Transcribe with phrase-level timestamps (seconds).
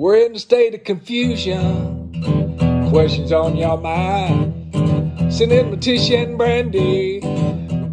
[0.00, 2.10] We're in a state of confusion.
[2.88, 4.72] Questions on your mind.
[5.30, 7.20] Send in Letitia and Brandi.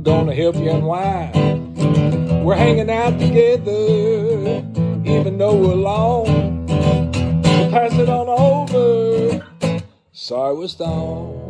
[0.04, 1.36] Gonna help you unwind.
[2.46, 4.64] We're hanging out together,
[5.04, 6.66] even though we're alone.
[6.70, 9.46] So pass it on over.
[10.14, 11.44] Sorry we're stoned.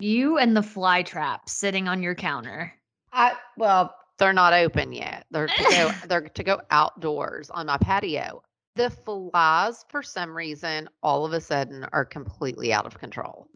[0.00, 2.74] You and the fly trap sitting on your counter.
[3.12, 5.26] I well, they're not open yet.
[5.30, 8.42] They're to go they're to go outdoors on my patio.
[8.76, 13.48] The flies, for some reason, all of a sudden are completely out of control.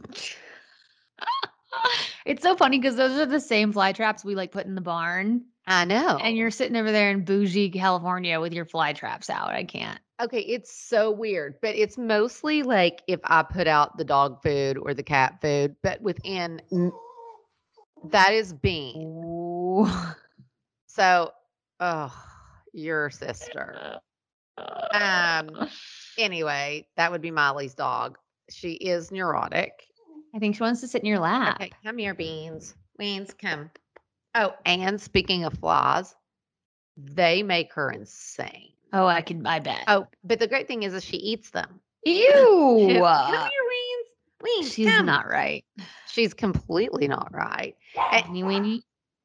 [2.24, 4.80] it's so funny because those are the same fly traps we like put in the
[4.80, 5.44] barn.
[5.66, 6.16] I know.
[6.16, 9.50] And you're sitting over there in bougie California with your fly traps out.
[9.50, 10.00] I can't.
[10.20, 14.78] Okay, it's so weird, but it's mostly like if I put out the dog food
[14.78, 16.60] or the cat food, but within
[18.04, 19.86] that is bean.
[20.94, 21.33] So,
[21.78, 22.12] oh,
[22.72, 24.00] your sister.
[24.92, 25.69] Um.
[26.19, 28.19] Anyway, that would be Molly's dog.
[28.50, 29.72] She is neurotic.
[30.34, 31.56] I think she wants to sit in your lap.
[31.60, 32.74] Okay, come here, Beans.
[32.98, 33.70] Beans, come.
[34.34, 36.14] Oh, and speaking of flaws,
[36.97, 38.72] they make her insane.
[38.92, 39.47] Oh, I can.
[39.47, 39.84] I bet.
[39.88, 41.80] Oh, but the great thing is, is she eats them.
[42.04, 42.98] ew!
[43.02, 44.42] Come here, Weens.
[44.42, 45.06] Weens, She's come.
[45.06, 45.64] not right.
[46.10, 47.77] She's completely not right.
[48.12, 48.82] And weenie.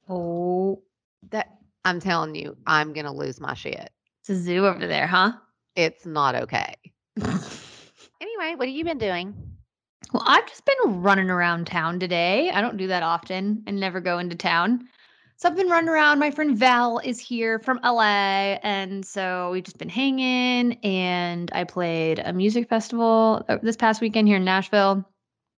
[0.08, 0.82] Oh,
[1.32, 3.92] that I'm telling you, I'm gonna lose my shit.
[4.22, 5.34] it's a zoo over there, huh?
[5.76, 6.76] It's not okay.
[8.22, 9.34] Anyway, what have you been doing?
[10.14, 12.50] Well, I've just been running around town today.
[12.50, 14.88] I don't do that often and never go into town.
[15.38, 16.20] So I've been running around.
[16.20, 18.58] My friend Val is here from LA.
[18.64, 20.74] And so we've just been hanging.
[20.84, 25.04] And I played a music festival uh, this past weekend here in Nashville,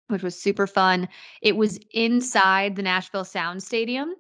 [0.07, 1.07] which was super fun.
[1.41, 4.15] It was inside the Nashville Sound Stadium,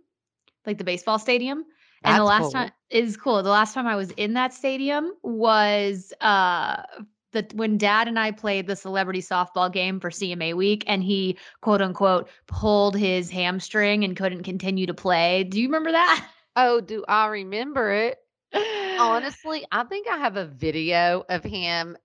[0.67, 1.65] like the baseball stadium.
[2.03, 2.51] And the last cool.
[2.51, 3.41] time is cool.
[3.41, 6.83] The last time I was in that stadium was uh
[7.31, 11.37] the when dad and I played the celebrity softball game for CMA week and he
[11.61, 15.43] quote unquote pulled his hamstring and couldn't continue to play.
[15.43, 16.29] Do you remember that?
[16.55, 18.17] Oh, do I remember it?
[18.99, 21.97] Honestly, I think I have a video of him.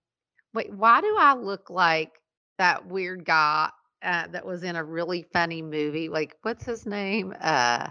[0.53, 2.21] Wait, why do I look like
[2.59, 3.71] that weird guy
[4.03, 6.09] uh, that was in a really funny movie?
[6.11, 7.35] Like, what's his name?
[7.41, 7.89] Uh,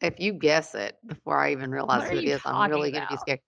[0.00, 2.68] if you guess it before I even realize What who it you is, I'm talking
[2.68, 3.18] really gonna be about?
[3.18, 3.40] scared.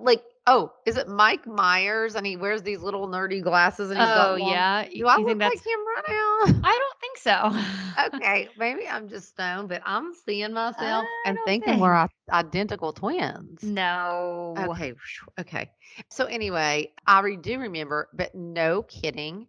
[0.00, 2.14] Like, oh, is it Mike Myers?
[2.14, 4.84] And he wears these little nerdy glasses and he's got Oh long- yeah.
[4.96, 6.60] Do I you look think like that's him right now?
[6.64, 8.06] I don't think so.
[8.06, 12.92] okay, maybe I'm just stoned, but I'm seeing myself and don't thinking we're i- identical
[12.92, 13.62] twins.
[13.62, 14.72] no.
[14.72, 15.70] Okay, phew, okay.
[16.10, 19.46] So anyway, I re- do remember, but no kidding,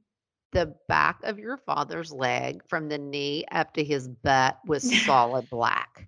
[0.52, 5.50] the back of your father's leg from the knee up to his butt was solid
[5.50, 6.08] black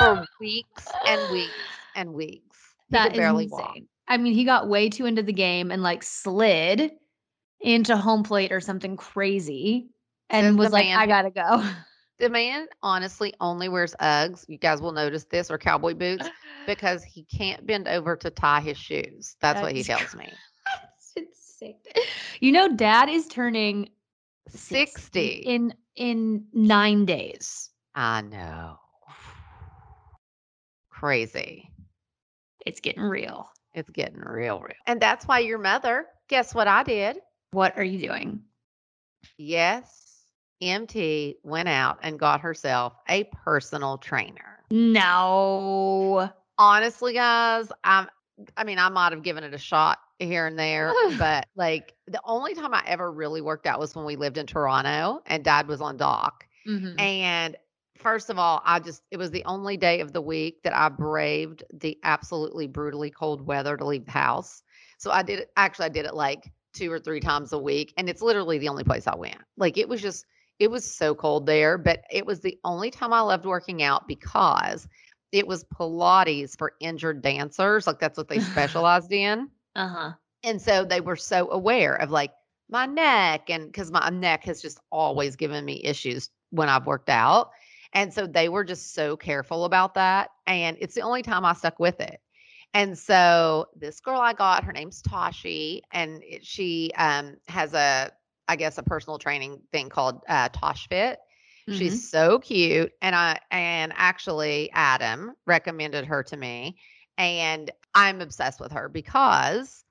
[0.00, 2.74] for weeks and weeks and weeks.
[2.90, 3.48] He That could is barely insane.
[3.48, 3.78] walk.
[4.08, 6.92] I mean, he got way too into the game and like slid
[7.60, 9.90] into home plate or something crazy
[10.30, 11.62] and was like, man I gotta go.
[12.18, 14.44] The man honestly only wears Uggs.
[14.48, 16.30] You guys will notice this or cowboy boots
[16.66, 19.36] because he can't bend over to tie his shoes.
[19.40, 20.42] That's what he tells me.
[20.66, 21.76] That's insane.
[22.40, 23.90] You know, dad is turning
[24.48, 25.38] 60.
[25.44, 27.70] in in nine days.
[27.94, 28.79] I know.
[31.00, 31.70] Crazy.
[32.66, 33.48] It's getting real.
[33.72, 34.74] It's getting real, real.
[34.86, 37.16] And that's why your mother, guess what I did?
[37.52, 38.42] What are you doing?
[39.38, 40.26] Yes,
[40.60, 44.58] MT went out and got herself a personal trainer.
[44.70, 46.28] No.
[46.58, 48.08] Honestly, guys, I'm
[48.58, 52.20] I mean, I might have given it a shot here and there, but like the
[52.24, 55.66] only time I ever really worked out was when we lived in Toronto and dad
[55.66, 56.44] was on Doc.
[56.68, 57.00] Mhm.
[57.00, 57.56] And
[58.00, 60.88] first of all, I just, it was the only day of the week that I
[60.88, 64.62] braved the absolutely brutally cold weather to leave the house.
[64.98, 67.92] So I did actually, I did it like two or three times a week.
[67.96, 69.38] And it's literally the only place I went.
[69.56, 70.26] Like it was just,
[70.58, 74.06] it was so cold there, but it was the only time I loved working out
[74.06, 74.86] because
[75.32, 77.86] it was Pilates for injured dancers.
[77.86, 79.48] Like that's what they specialized in.
[79.76, 80.12] Uh-huh.
[80.42, 82.32] And so they were so aware of like
[82.68, 87.08] my neck and because my neck has just always given me issues when I've worked
[87.08, 87.50] out.
[87.92, 90.30] And so they were just so careful about that.
[90.46, 92.20] And it's the only time I stuck with it.
[92.72, 98.12] And so this girl I got, her name's Toshi, and it, she um, has a,
[98.46, 101.18] I guess, a personal training thing called uh, Tosh Fit.
[101.68, 101.76] Mhm.
[101.76, 106.78] She's so cute, and I and actually Adam recommended her to me,
[107.18, 109.84] and I'm obsessed with her because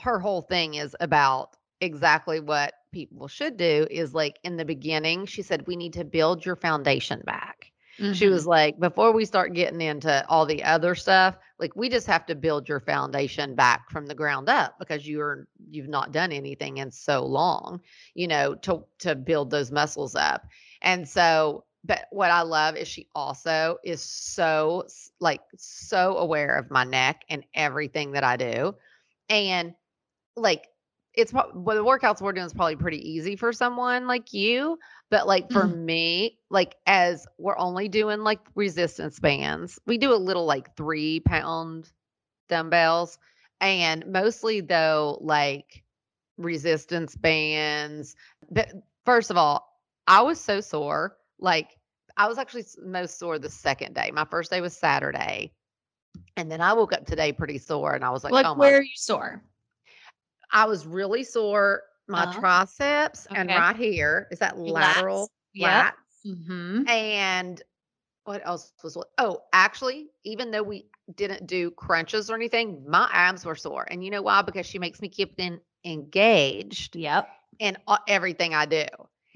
[0.00, 3.86] her whole thing is about exactly what people should do.
[3.90, 7.72] Is like in the beginning, she said we need to build your foundation back.
[8.10, 8.40] She Mhm.
[8.40, 12.26] was like, before we start getting into all the other stuff, like we just have
[12.26, 16.78] to build your foundation back from the ground up because you're you've not done anything
[16.78, 17.80] in so long,
[18.14, 20.46] you know, to to build those muscles up.
[20.82, 24.86] And so, but what I love is she also is so
[25.20, 28.74] like so aware of my neck and everything that I do.
[29.28, 29.74] And
[30.36, 30.68] like
[31.16, 34.78] it's well, the workouts we're doing is probably pretty easy for someone like you,
[35.10, 35.76] but like for Mhm.
[35.84, 41.20] me, like as we're only doing like resistance bands, we do a little like three
[41.20, 41.92] pound
[42.48, 43.18] dumbbells,
[43.60, 45.84] and mostly though like
[46.38, 48.14] resistance bands.
[48.50, 48.72] But
[49.04, 49.68] first of all,
[50.06, 51.16] I was so sore.
[51.38, 51.78] Like
[52.16, 54.10] I was actually most sore the second day.
[54.12, 55.52] My first day was Saturday.
[56.36, 58.78] And then I woke up today pretty sore and I was like, like oh where
[58.78, 59.42] are you sore?
[60.52, 61.82] I was really sore.
[62.08, 65.94] My Oh, triceps and right here is that lateral Yep.
[66.24, 66.88] Mm-hmm.
[66.88, 67.62] And
[68.24, 68.96] what else was?
[69.18, 73.86] Oh, actually, even though we didn't do crunches or anything, my abs were sore.
[73.90, 74.42] And you know why?
[74.42, 77.28] Because she makes me keep them engaged Yep.
[77.58, 77.76] in
[78.06, 78.84] everything I do.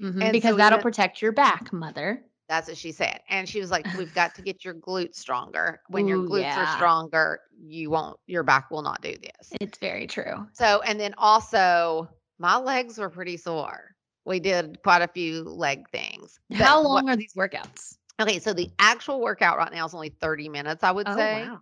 [0.01, 2.23] Mhm, And Because so that'll even- protect your back, mother.
[2.51, 3.21] That's what she said.
[3.29, 5.79] And she was like, We've got to get your glutes stronger.
[5.87, 6.63] When your glutes yeah.
[6.73, 9.53] are stronger, you won't, your back will not do this.
[9.61, 10.45] It's very true.
[10.51, 12.09] So, and then also
[12.39, 13.95] my legs were pretty sore.
[14.25, 16.37] We did quite a few leg things.
[16.51, 17.95] How what- long are these workouts?
[18.21, 21.45] okay, so the actual workout right now is only 30 minutes, I would Oh say.
[21.47, 21.59] wow.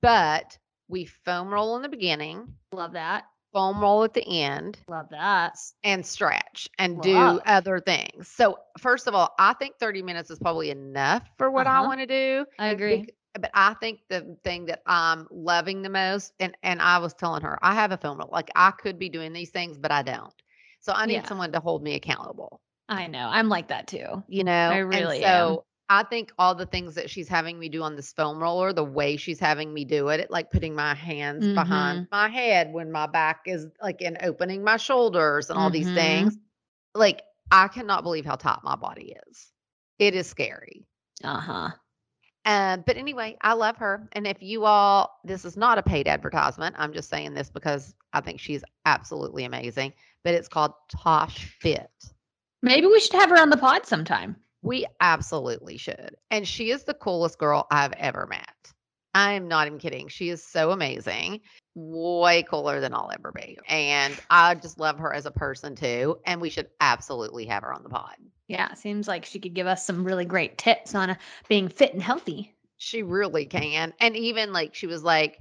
[0.00, 0.56] But
[0.88, 3.24] we foam roll in the beginning, Love that.
[3.56, 5.56] Foam roll at the end, Love that.
[5.84, 8.28] and stretch and do other things.
[8.28, 11.82] So, first of all, I think 30 minutes is probably enough for what I Uh-huh.
[11.82, 12.46] want to do.
[12.58, 13.06] I agree.
[13.38, 17.42] But I think the thing that I'm loving the most, and and I was telling
[17.42, 18.30] her, I have a foam roll.
[18.32, 20.34] Like I could be doing these things, but I don't.
[20.80, 21.26] So I need Yeah.
[21.26, 22.60] someone to hold me accountable.
[22.88, 23.28] I know.
[23.28, 24.24] I'm like that too.
[24.28, 25.58] You know, I really and am.
[25.60, 28.72] so I think all the things that she's having me do on this foam roller,
[28.72, 31.54] the way she's having me do it, like putting my hands Mm-hmm.
[31.54, 35.90] behind my head when my back is like, and opening my shoulders and all these
[35.90, 35.94] Mhm.
[35.94, 36.38] things,
[36.94, 37.22] like
[37.52, 39.52] I cannot believe how tight my body is.
[39.98, 40.84] It is scary.
[41.22, 41.70] Uh huh.
[42.44, 44.08] Um, but anyway, I love her.
[44.12, 46.76] And if you all, this is not a paid advertisement.
[46.78, 49.92] I'm just saying this because I think she's absolutely amazing.
[50.22, 51.90] But it's called Tosh Fit.
[52.62, 54.36] Maybe we should have her on the pod sometime.
[54.66, 56.16] We absolutely should.
[56.30, 58.72] And she is the coolest girl I've ever met.
[59.14, 60.08] I'm not even kidding.
[60.08, 61.40] She is so amazing,
[61.74, 63.58] way cooler than I'll ever be.
[63.68, 66.18] And I just love her as a person too.
[66.26, 68.16] And we should absolutely have her on the pod.
[68.48, 71.14] Yeah, seems like she could give us some really great tips on uh,
[71.48, 72.54] being fit and healthy.
[72.76, 73.94] She really can.
[74.00, 75.38] And even like she was like,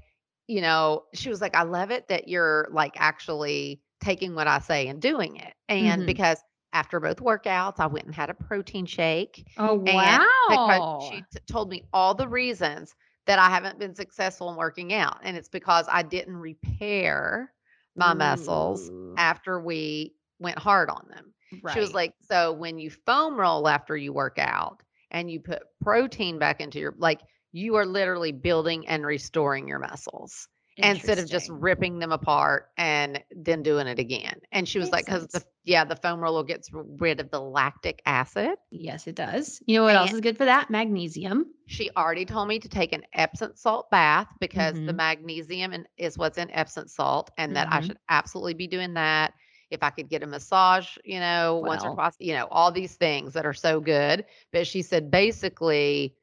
[0.47, 4.59] you know, she was like, I love it that you're like actually taking what I
[4.59, 5.53] say and doing it.
[5.67, 6.05] And Mhm.
[6.05, 6.39] because
[6.75, 9.47] after both workouts, I went and had a protein shake.
[9.57, 10.99] Oh because wow!
[11.09, 12.93] she t- told me all the reasons
[13.27, 15.19] that I haven't been successful in working out.
[15.23, 17.51] And it's because I didn't repair
[17.95, 21.33] my muscles after we went hard on them.
[21.73, 25.63] She was like, so when you foam roll after you work out and you put
[25.81, 27.21] protein back into your, like,
[27.53, 33.23] you are literally building and restoring your muscles instead of just ripping them apart and
[33.35, 34.39] then doing it again.
[34.51, 38.01] And she was like, because the, yeah, the foam roller gets rid of the lactic
[38.05, 38.55] acid.
[38.71, 39.61] Yes, it does.
[39.65, 40.69] You know what else is good for that?
[40.69, 41.53] Magnesium.
[41.67, 44.93] She already told me to take an Epsom salt bath because the Mhm.
[44.93, 47.81] magnesium in, is what's in Epsom salt, and that I Mhm.
[47.81, 49.33] should absolutely be doing that.
[49.71, 52.95] If I could get a massage, you know, once or twice, you know, all these
[52.95, 54.25] things that are so good.
[54.51, 56.15] But she said basically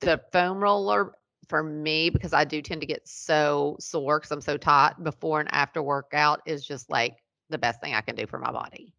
[0.00, 1.12] the foam roller
[1.52, 5.38] for me, because I do tend to get so sore because I'm so tight before
[5.38, 7.18] and after workout, is just like
[7.50, 8.94] the best thing I can do for my body.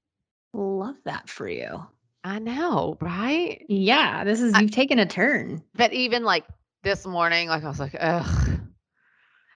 [0.54, 1.84] Love that for you.
[2.24, 3.66] I know, right?
[3.70, 5.64] Yeah, this is I- you've taken a turn.
[5.74, 6.46] But even like
[6.84, 8.60] this morning, like I was like, ugh,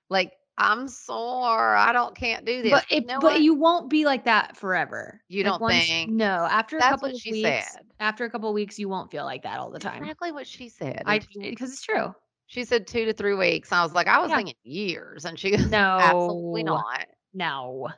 [0.09, 1.75] like I'm sore.
[1.75, 2.71] I don't can't do this.
[2.71, 5.21] But You it, know but you won't be like that forever.
[5.27, 6.09] You Like, don't once- think?
[6.13, 7.83] No, after a That's couple what of she weeks, said.
[7.99, 10.01] after a couple of weeks, you won't feel like that all the time.
[10.01, 11.03] exactly what she said.
[11.05, 12.15] I because it's true.
[12.47, 13.71] She said two to three weeks.
[13.71, 14.37] I was like, I was Yeah.
[14.37, 17.07] thinking years, and she goes, No, absolutely not.
[17.33, 17.89] no,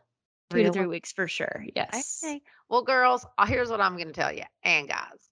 [0.52, 1.66] two to three weeks for sure.
[1.76, 2.26] Yes.
[2.26, 2.42] Okay.
[2.70, 5.30] Well, girls, uh, here's what I'm going to tell you, and guys,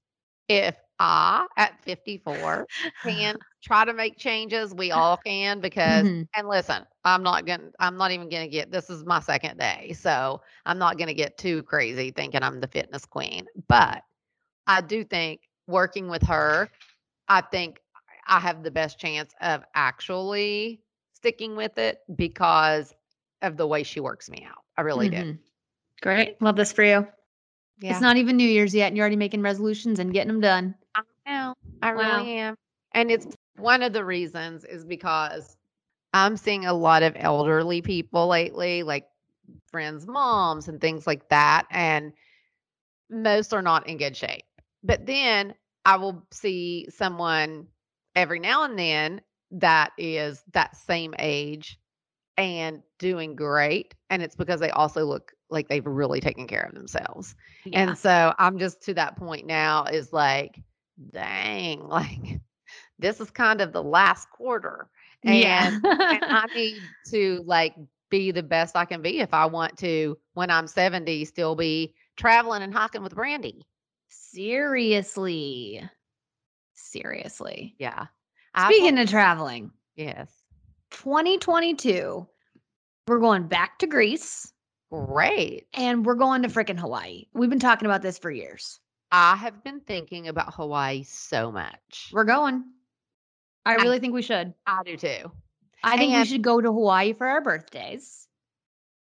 [0.47, 2.67] if I, at 54,
[3.03, 4.73] can try to make changes.
[4.73, 6.27] We all can because, Mhm.
[6.35, 9.19] and listen, I'm not going to, I'm not even going to get, this is my
[9.19, 9.93] second day.
[9.93, 13.47] So I'm not going to get too crazy thinking I'm the fitness queen.
[13.67, 14.03] But
[14.67, 16.71] I do think working with her,
[17.27, 17.81] I think
[18.27, 20.81] I have the best chance of actually
[21.13, 22.93] sticking with it because
[23.41, 24.63] of the way she works me out.
[24.77, 25.21] I really do.
[25.21, 25.39] Mhm.
[26.01, 26.41] Great.
[26.41, 27.07] Love this for you.
[27.79, 27.91] Yeah.
[27.91, 30.75] It's not even New Year's yet, and you're already making resolutions and getting them done.
[30.95, 31.53] I know.
[31.81, 32.23] I Wow.
[32.23, 32.55] really am.
[32.93, 35.57] And it's one of the reasons is because
[36.13, 39.07] I'm seeing a lot of elderly people lately, like
[39.71, 41.67] friends' moms and things like that.
[41.71, 42.13] And
[43.09, 44.45] most are not in good shape.
[44.83, 45.53] But then
[45.85, 47.67] I will see someone
[48.17, 49.21] every now and then
[49.51, 51.79] that is that same age
[52.35, 53.93] and doing great.
[54.09, 57.35] And it's because they also look like they've really taken care of themselves.
[57.63, 57.79] Yeah.
[57.79, 60.59] And so I'm just to that point now is like,
[61.11, 62.41] dang, like
[62.99, 64.89] this is kind of the last quarter.
[65.23, 65.67] And, yeah.
[65.67, 66.81] and I need
[67.11, 67.75] to like
[68.09, 71.93] be the best I can be if I want to, when I'm 70, still be
[72.15, 73.61] traveling and hiking with Brandi.
[74.09, 75.87] Seriously.
[76.77, 77.75] Seriously.
[77.79, 78.05] Yeah.
[78.65, 80.31] Speaking will- of traveling, yes.
[80.91, 82.27] 2022,
[83.07, 84.51] we're going back to Greece
[84.91, 85.67] Great.
[85.73, 87.25] and we're going to freaking Hawaii.
[87.33, 88.79] We've been talking about this for years.
[89.11, 92.09] I have been thinking about Hawaii so much.
[92.11, 92.63] We're going.
[93.65, 94.53] I I- really think we should.
[94.65, 95.31] I do too.
[95.83, 98.27] I think we should go to Hawaii for our birthdays.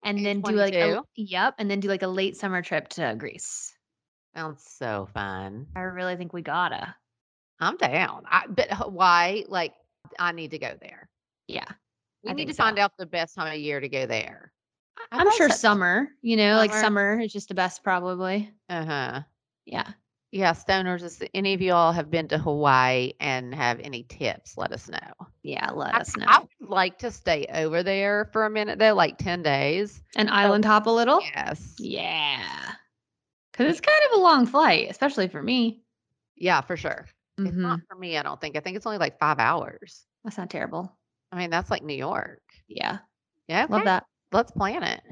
[0.02, 3.14] And then do like a, yep, and then do like a late summer trip to
[3.16, 3.75] Greece.
[4.35, 5.66] Sounds so fun.
[5.75, 6.94] I really think we gotta.
[7.61, 8.25] I'm down.
[8.30, 9.75] I, but Hawaii, like,
[10.18, 11.08] I need to go there.
[11.49, 11.66] Yeah.
[12.23, 12.62] We I need to so.
[12.62, 14.52] find out the best time of year to go there.
[15.12, 16.82] I'm sure summer, you know, like Summer.
[16.82, 18.50] summer is just the best probably.
[18.68, 19.20] Uh huh.
[19.66, 19.88] Yeah.
[20.30, 21.04] Yeah, stoners.
[21.04, 25.28] If any of y'all have been to Hawaii and have any tips, let us know.
[25.42, 26.25] Yeah, let I, us know.
[26.26, 30.02] I would like to stay over there for a minute though, like ten days.
[30.16, 31.20] An island hop a little?
[31.20, 31.76] Yes.
[31.78, 32.40] Yeah.
[33.52, 35.82] Cause it's kind of a long flight, especially for me.
[36.34, 37.06] Yeah, for sure.
[37.38, 37.62] It's Mhm.
[37.62, 38.17] not for me.
[38.17, 38.57] I don't think.
[38.57, 40.07] I think it's only like five hours.
[40.25, 40.97] That's not terrible.
[41.33, 42.43] I mean, that's like New York.
[42.69, 42.99] Yeah.
[43.49, 43.67] Yeah.
[43.69, 44.07] Love that.
[44.33, 45.03] Let's plan it.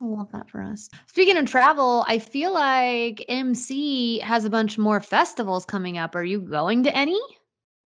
[0.00, 0.88] I love that for us.
[1.06, 6.14] Speaking of travel, I feel like MT has a bunch more festivals coming up.
[6.14, 7.20] Are you going to any?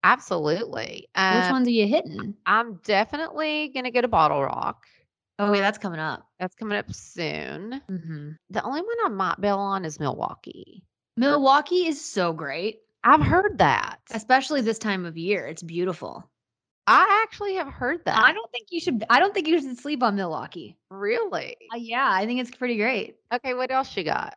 [0.02, 1.08] Absolutely.
[1.28, 2.35] Which Um, ones are you hitting?
[2.47, 4.76] I'm definitely gonna go to BottleRock.
[5.38, 6.26] Oh, yeah, that's coming up.
[6.40, 7.80] That's coming up soon.
[7.88, 10.82] hmm The only one I might bail on is Milwaukee.
[11.16, 13.98] Milwaukee is so great, I've heard that.
[14.10, 15.46] especially this time of year.
[15.46, 16.28] It's beautiful.
[16.86, 18.18] I actually have heard that.
[18.18, 19.04] I don't think you should.
[19.10, 20.76] I don't think you should sleep on Milwaukee.
[20.90, 21.56] really.
[21.72, 23.16] Uh, yeah, I think it's pretty great.
[23.32, 24.34] Okay, what else you got?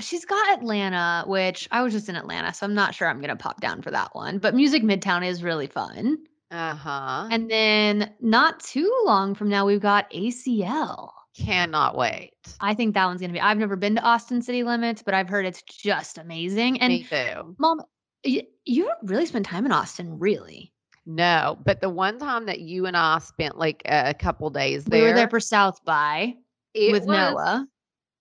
[0.00, 3.36] She's got Atlanta, which I was just in Atlanta, so I'm not sure I'm gonna
[3.36, 4.38] pop down for that one.
[4.38, 6.18] But Music Midtown is really fun.
[6.50, 7.28] Uh huh.
[7.30, 11.10] And then not too long from now, we've got ACL.
[11.36, 12.32] Cannot wait.
[12.60, 13.40] I think that one's gonna be.
[13.40, 16.80] I've never been to Austin City Limits, but I've heard it's just amazing.
[16.80, 17.54] And Me too.
[17.58, 17.82] mom,
[18.24, 20.72] you, you don't really spend time in Austin, really.
[21.04, 25.02] No, but the one time that you and I spent like a couple days there,
[25.02, 26.34] We were there for South by
[26.74, 27.66] it with Noah.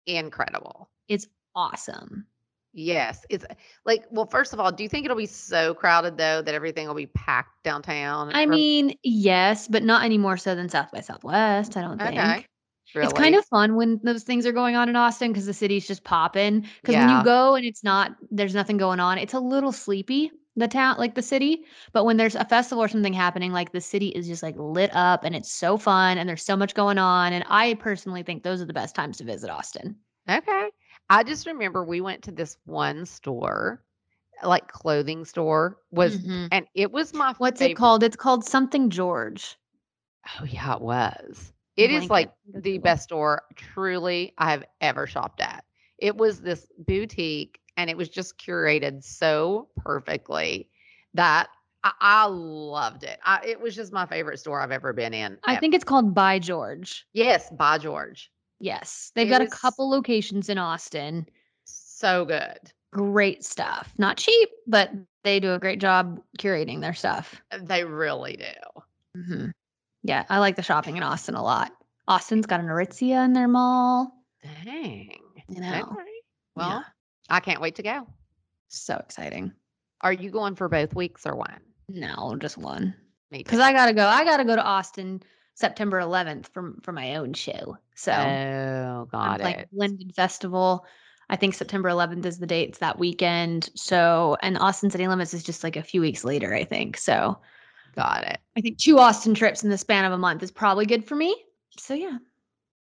[0.05, 0.89] incredible.
[1.07, 2.27] It's awesome.
[2.73, 3.45] Yes, it's
[3.85, 4.25] like well.
[4.25, 7.07] First of all, do you think it'll be so crowded though that everything will be
[7.07, 8.31] packed downtown?
[8.33, 11.77] I mean, yes, but not any more so than South by Southwest.
[11.77, 12.49] I don't think.
[13.03, 15.87] It's kind of fun when those things are going on in Austin because the city's
[15.87, 16.61] just popping.
[16.81, 19.17] Because when you go and it's not, there's nothing going on.
[19.17, 21.65] It's a little sleepy, the town, like the city.
[21.93, 24.91] But when there's a festival or something happening, like the city is just like lit
[24.93, 27.33] up and it's so fun and there's so much going on.
[27.33, 29.95] And I personally think those are the best times to visit Austin.
[30.29, 30.69] Okay.
[31.09, 33.83] I just remember we went to this one store,
[34.43, 36.47] like clothing store, was Mhm.
[36.51, 37.71] and it was my What's favorite.
[37.73, 38.03] it called?
[38.03, 39.57] It's called something George.
[40.39, 41.53] Oh yeah, it was.
[41.77, 45.63] It is like the best store truly I have ever shopped at.
[45.97, 50.69] It was this boutique and it was just curated so perfectly
[51.13, 51.49] that
[51.83, 53.19] I, I loved it.
[53.23, 55.37] I, it was just my favorite store I've ever been in.
[55.45, 55.59] I ever.
[55.59, 57.05] think it's called By George.
[57.13, 58.31] yes, by George.
[58.59, 59.11] Yes.
[59.15, 61.27] They've It got a couple locations in Austin.
[61.65, 62.71] So good.
[62.91, 63.93] Great stuff.
[63.97, 64.91] Not cheap, but
[65.23, 67.41] they do a great job curating their stuff.
[67.61, 69.21] They really do.
[69.21, 69.45] hmm
[70.07, 71.71] Yeah, I like the shopping in Austin a lot.
[72.07, 74.11] Austin's got an Aritzia in their mall.
[74.63, 75.17] Dang.
[75.49, 76.01] You know, Okay.
[76.55, 76.83] Well, Yeah.
[77.29, 78.07] I can't wait to go.
[78.67, 79.51] so exciting.
[80.01, 81.59] Are you going for both weeks or one?
[81.89, 82.93] No, just one.
[83.31, 84.05] Because I gotta go.
[84.05, 85.23] I gotta go to Austin
[85.55, 87.77] September 11th for for my own show.
[87.95, 89.69] So oh, I'm got playing it.
[89.71, 90.85] Linden Festival.
[91.29, 92.69] I think September 11th is the date.
[92.69, 93.69] It's that weekend.
[93.75, 96.97] So, and Austin City Limits is just like a few weeks later, I think.
[96.97, 97.39] So,
[97.95, 98.39] Got it.
[98.57, 101.15] I think two Austin trips in the span of a month is probably good for
[101.15, 101.35] me.
[101.77, 102.17] So, yeah.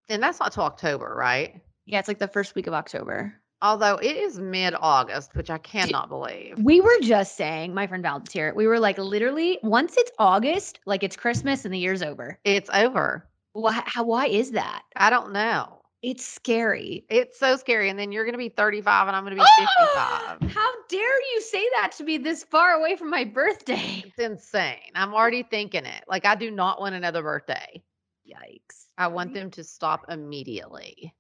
[0.08, 1.62] And that's not till October, right?
[1.86, 3.34] Yeah, it's like the first week of October.
[3.62, 6.58] Although it is mid August, which I cannot believe.
[6.60, 8.54] We were just saying, my friend Val here.
[8.56, 12.40] We were like, literally, once it's August, like it's Christmas and the year's over.
[12.46, 13.28] It's over.
[13.54, 13.84] Why?
[13.86, 14.04] How?
[14.04, 14.84] Why is that?
[14.96, 15.79] I don't know.
[16.02, 17.06] It's scary.
[17.10, 17.90] It's so scary.
[17.90, 20.38] And then you're going to be 35 and I'm going to be ah!
[20.40, 20.52] 55.
[20.52, 24.04] How dare you say that to me this far away from my birthday?
[24.06, 24.92] It's insane.
[24.96, 26.04] I'm already thinking it.
[26.08, 27.84] Like, I do not want another birthday.
[28.26, 28.86] Yikes.
[28.98, 31.14] I want them to stop immediately.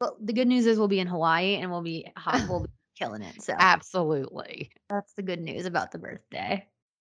[0.00, 2.48] Well, the good news is we'll be in Hawaii and we'll be hot.
[2.48, 3.42] We'll be killing it.
[3.42, 4.70] So Absolutely.
[4.88, 6.66] that's the good news about the birthday.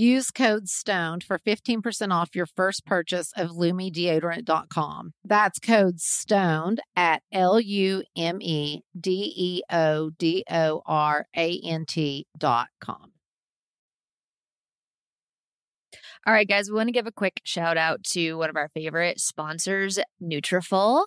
[0.00, 5.12] Use code STONED for 15% off your first purchase of LumeDeodorant.com.
[5.24, 11.60] That's code STONED at L U M E D E O D O R A
[11.64, 13.12] N T.com.
[16.24, 18.68] All right, guys, we want to give a quick shout out to one of our
[18.68, 21.06] favorite sponsors, Nutrafol.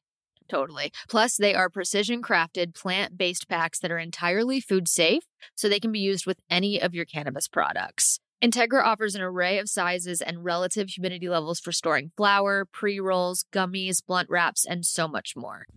[0.51, 0.91] Totally.
[1.07, 5.23] Plus, they are precision crafted plant based packs that are entirely food safe,
[5.55, 8.19] so they can be used with any of your cannabis products.
[8.43, 13.45] Integra offers an array of sizes and relative humidity levels for storing flour, pre rolls,
[13.53, 15.67] gummies, blunt wraps, and so much more.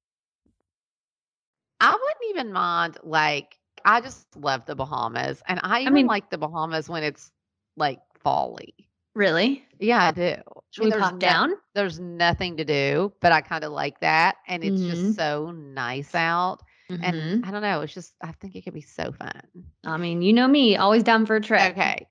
[1.83, 6.29] I wouldn't even mind like I just love the Bahamas, and I even mean- like
[6.29, 7.31] the Bahamas when it's
[7.79, 8.75] like folly.
[9.15, 9.65] Really?
[9.79, 10.37] Yeah, I do.
[10.71, 11.55] Should we there's pop no- down?
[11.75, 14.91] There's nothing to do, but I kind of like that, and it's Mhm.
[14.91, 16.61] just so nice out.
[16.91, 17.01] Mhm.
[17.03, 19.41] And I don't know, it's just I think it could be so fun.
[19.85, 21.73] I mean, you know me, always down for a trip.
[21.73, 22.07] Okay,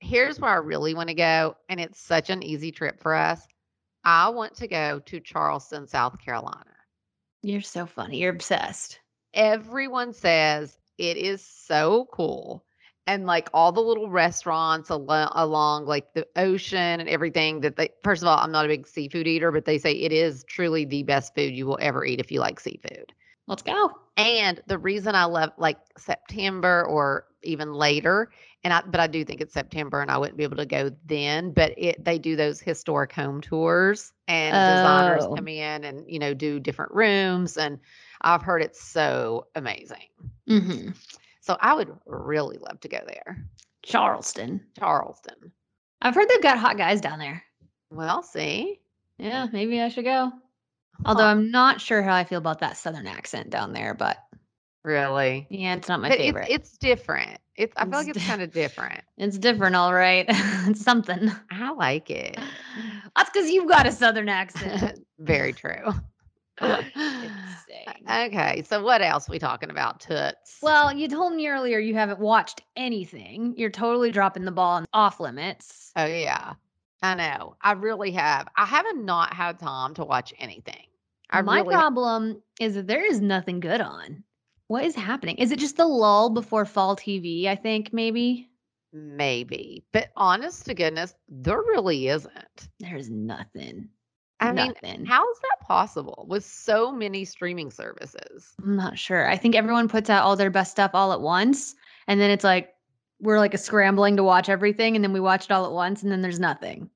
[0.00, 3.46] here's where I really want to go, and it's such an easy trip for us.
[4.04, 6.64] I want to go to Charleston, South Carolina.
[7.42, 8.18] You're so funny.
[8.18, 8.98] You're obsessed.
[9.32, 12.64] everyone says it is so cool
[13.10, 17.90] and like all the little restaurants al- along like the ocean and everything that they
[18.04, 20.84] first of all i'm not a big seafood eater but they say it is truly
[20.84, 23.12] the best food you will ever eat if you like seafood
[23.46, 23.90] Let's go.
[24.16, 28.30] and the reason i love like september or even later
[28.64, 30.90] and i but i do think it's september and i wouldn't be able to go
[31.06, 35.34] then but it they do those historic home tours and designers Oh.
[35.34, 37.80] come in and you know do different rooms and
[38.22, 40.08] i've heard it's so amazing
[40.48, 40.90] Mm-hmm.
[41.40, 43.44] So i would really love to go there
[43.82, 44.60] Charleston.
[44.78, 45.52] charleston
[46.02, 47.42] I've heard they've got hot guys down there.
[47.90, 48.80] well see
[49.18, 50.32] Yeah, maybe I should go.
[51.04, 54.16] Although Huh, I'm not sure how I feel about that southern accent down there, but
[54.84, 56.48] really yeah, it's not my but favorite.
[56.50, 59.92] it's, it's different it's i feel like It's di- kind of different It's different, all
[59.92, 60.24] right.
[60.68, 61.30] it's something.
[61.50, 62.38] i like it
[63.16, 65.00] That's because you've got a southern accent.
[65.18, 65.92] very true.
[68.10, 70.58] Okay, so what else we talking about, Toots?
[70.62, 73.54] Well, you told me earlier you haven't watched anything.
[73.56, 75.92] You're totally dropping the ball on off limits.
[75.96, 76.54] oh yeah,
[77.02, 77.56] I know.
[77.62, 78.48] I really have.
[78.56, 80.86] I haven't not had time to watch anything.
[81.30, 84.24] I My really problem is that there is nothing good on.
[84.66, 85.36] What is happening?
[85.36, 87.46] Is it just the lull before fall TV?
[87.46, 88.48] I think maybe
[88.92, 92.68] maybe, but honest to goodness, there really isn't.
[92.80, 93.88] there's nothing.
[94.40, 95.04] I mean, nothing.
[95.04, 98.54] how is that possible with so many streaming services?
[98.62, 99.28] I'm not sure.
[99.28, 101.74] I think everyone puts out all their best stuff all at once,
[102.06, 102.74] and then it's like
[103.20, 106.02] we're like a scrambling to watch everything, and then we watch it all at once,
[106.02, 106.88] and then there's nothing.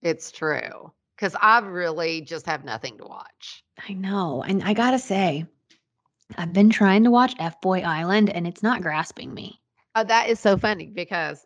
[0.00, 3.64] It's true because I really just have nothing to watch.
[3.88, 5.46] I know, and I gotta say,
[6.38, 9.60] I've been trying to watch F Boy Island, and it's not grasping me.
[9.94, 11.44] Uh, that is so funny because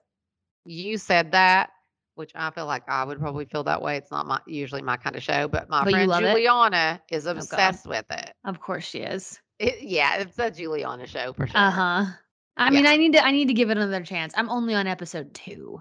[0.64, 1.70] you said that,
[2.16, 3.96] which I feel like I would probably feel that way.
[3.96, 6.12] It's not my usually my kind of show, but my But friend?
[6.12, 7.36] Juliana is God.
[7.36, 8.32] obsessed with it.
[8.44, 9.38] Of course she is.
[9.58, 11.60] It- Yeah, it's a Juliana show for sure.
[11.60, 12.04] Uh huh.
[12.56, 12.90] I mean, Yeah.
[12.90, 14.34] I need to I need to give it another chance.
[14.36, 15.80] I'm only on episode two,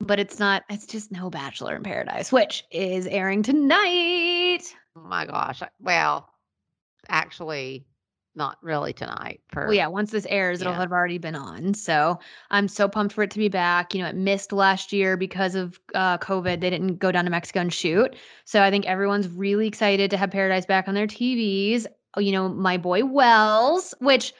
[0.00, 0.64] but it's not.
[0.68, 4.62] It's just no Bachelor in Paradise, which is airing tonight.
[4.96, 5.62] Oh my gosh.
[5.80, 6.28] Well,
[7.08, 7.86] actually,
[8.38, 9.40] not really tonight.
[9.48, 11.74] For Well, yeah, once this airs, it'll have already been on.
[11.74, 12.18] So
[12.50, 13.94] I'm so pumped for it to be back.
[13.94, 16.60] You know, it missed last year because of uh, COVID.
[16.60, 18.16] They didn't go down to Mexico and shoot.
[18.46, 21.86] So I think everyone's really excited to have Paradise back on their TVs.
[22.14, 24.32] Oh, you know, my boy Wells, which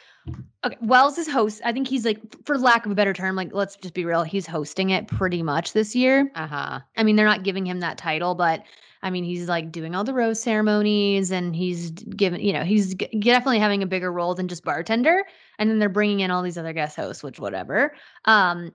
[0.65, 1.61] okay, Wells is host.
[1.65, 4.23] I think he's like, for lack of a better term, like let's just be real,
[4.23, 6.31] he's hosting it pretty much this year.
[6.35, 6.81] Uh huh.
[6.97, 8.63] I mean, they're not giving him that title, but
[9.03, 12.95] I mean, he's like doing all the rose ceremonies and he's given, you know, he's
[12.95, 15.25] g- definitely having a bigger role than just bartender.
[15.59, 17.95] And then they're bringing in all these other guest hosts, which whatever.
[18.25, 18.73] Um,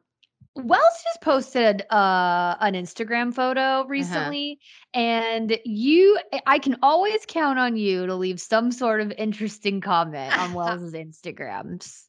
[0.56, 4.60] Wells just posted uh, an Instagram photo recently,
[4.94, 9.82] and you, I- I can always count on you to leave some sort of interesting
[9.82, 12.04] comment on Wells's Instagrams.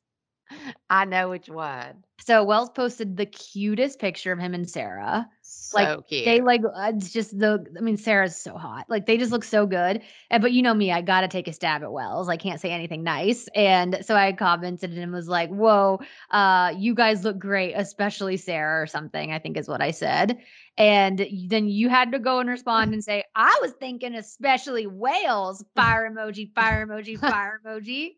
[0.90, 2.04] I know which one.
[2.20, 5.26] So Wells posted the cutest picture of him and Sarah.
[5.74, 6.24] So Like, cute.
[6.24, 8.86] They like uh, it's just the I mean Sarah's so hot.
[8.88, 10.02] Like they just look so good.
[10.30, 12.28] And but you know me, I got to take a stab at Wells.
[12.28, 13.48] I can't say anything nice.
[13.54, 18.82] And so I commented and was like, "Whoa, uh you guys look great, especially Sarah
[18.82, 20.38] or something." I think is what I said.
[20.76, 25.64] And then you had to go and respond and say, "I was thinking especially whales."
[25.74, 28.12] Fire emoji, fire emoji, fire emoji.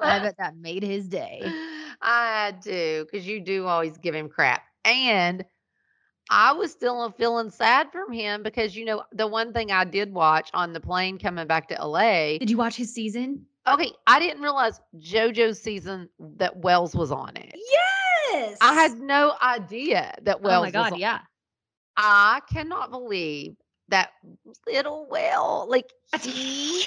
[0.00, 1.42] I bet that made his day.
[2.02, 4.62] I do, because you do always give him crap.
[4.84, 5.44] And
[6.30, 10.12] I was still feeling sad from him because, you know, the one thing I did
[10.12, 12.38] watch on the plane coming back to LA.
[12.38, 13.46] Did you watch his season?
[13.66, 17.54] Okay, I didn't realize JoJo's season that Wells was on it.
[18.32, 18.58] Yes.
[18.60, 21.20] I had no idea that Wells Oh my was god, yeah.
[21.96, 23.56] I cannot believe
[23.88, 24.10] that
[24.66, 26.84] little Will, like he,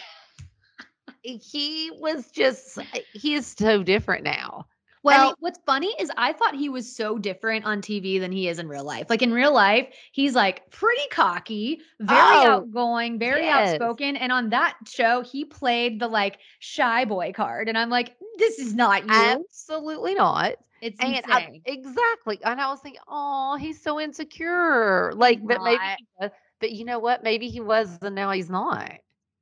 [1.23, 2.78] he was just,
[3.13, 4.65] he is so different now.
[5.08, 8.48] Well, mean- what's funny is I thought he was so different on TV than he
[8.48, 9.10] is in real life.
[9.10, 13.70] Like in real life, he's like pretty cocky, very Oh, outgoing, very yes.
[13.72, 14.15] outspoken.
[14.17, 17.70] And on that show, he played the like shy boy card.
[17.70, 19.46] And I'm like, this is not you.
[19.50, 20.56] Absolutely not.
[20.82, 21.62] it's And insane.
[21.65, 22.39] I, exactly.
[22.43, 25.13] And I was thinking, oh, he's so insecure.
[25.15, 25.98] Like, but maybe, not.
[25.98, 27.24] he was, but you know what?
[27.24, 28.91] Maybe he was, and now he's not.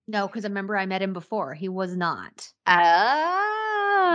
[0.07, 1.53] no, because I remember I met him before.
[1.53, 2.47] He was not.
[2.67, 3.54] Ah,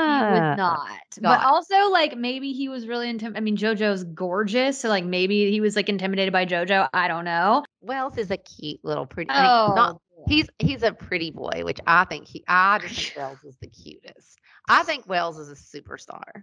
[0.00, 0.88] He was not.
[1.20, 3.36] But also, like, maybe he was really intimidated.
[3.36, 4.78] I mean, JoJo's gorgeous.
[4.78, 6.88] So, like, maybe he was like intimidated by JoJo.
[6.92, 7.64] I don't know.
[7.80, 9.30] Wells is a cute little pretty.
[9.30, 12.44] I mean, not oh, he's he's a pretty boy, which I think he.
[12.48, 14.38] I just think Wells is the cutest.
[14.68, 16.42] I think Wells is a superstar.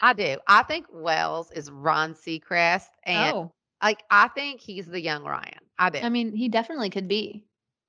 [0.00, 0.36] I do.
[0.48, 5.58] I think Wells is Ryan Seacrest, and oh, like I think he's the young Ryan.
[5.78, 5.98] I do.
[5.98, 7.44] I mean, he definitely could be.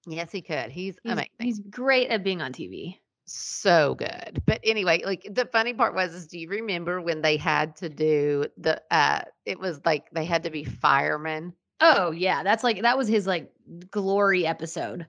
[0.06, 0.72] yes, he could.
[0.72, 1.30] He's, He's, amazing.
[1.40, 2.98] he's great at being on TV.
[3.28, 4.42] So good.
[4.46, 7.90] But anyway, like the funny part was is do you remember when they had to
[7.90, 11.54] do the uh it was like they had to be firemen?
[11.82, 13.52] Oh yeah, that's like that was his like
[13.92, 15.06] glory episode.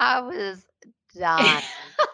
[0.00, 0.64] I was
[1.16, 1.62] dying.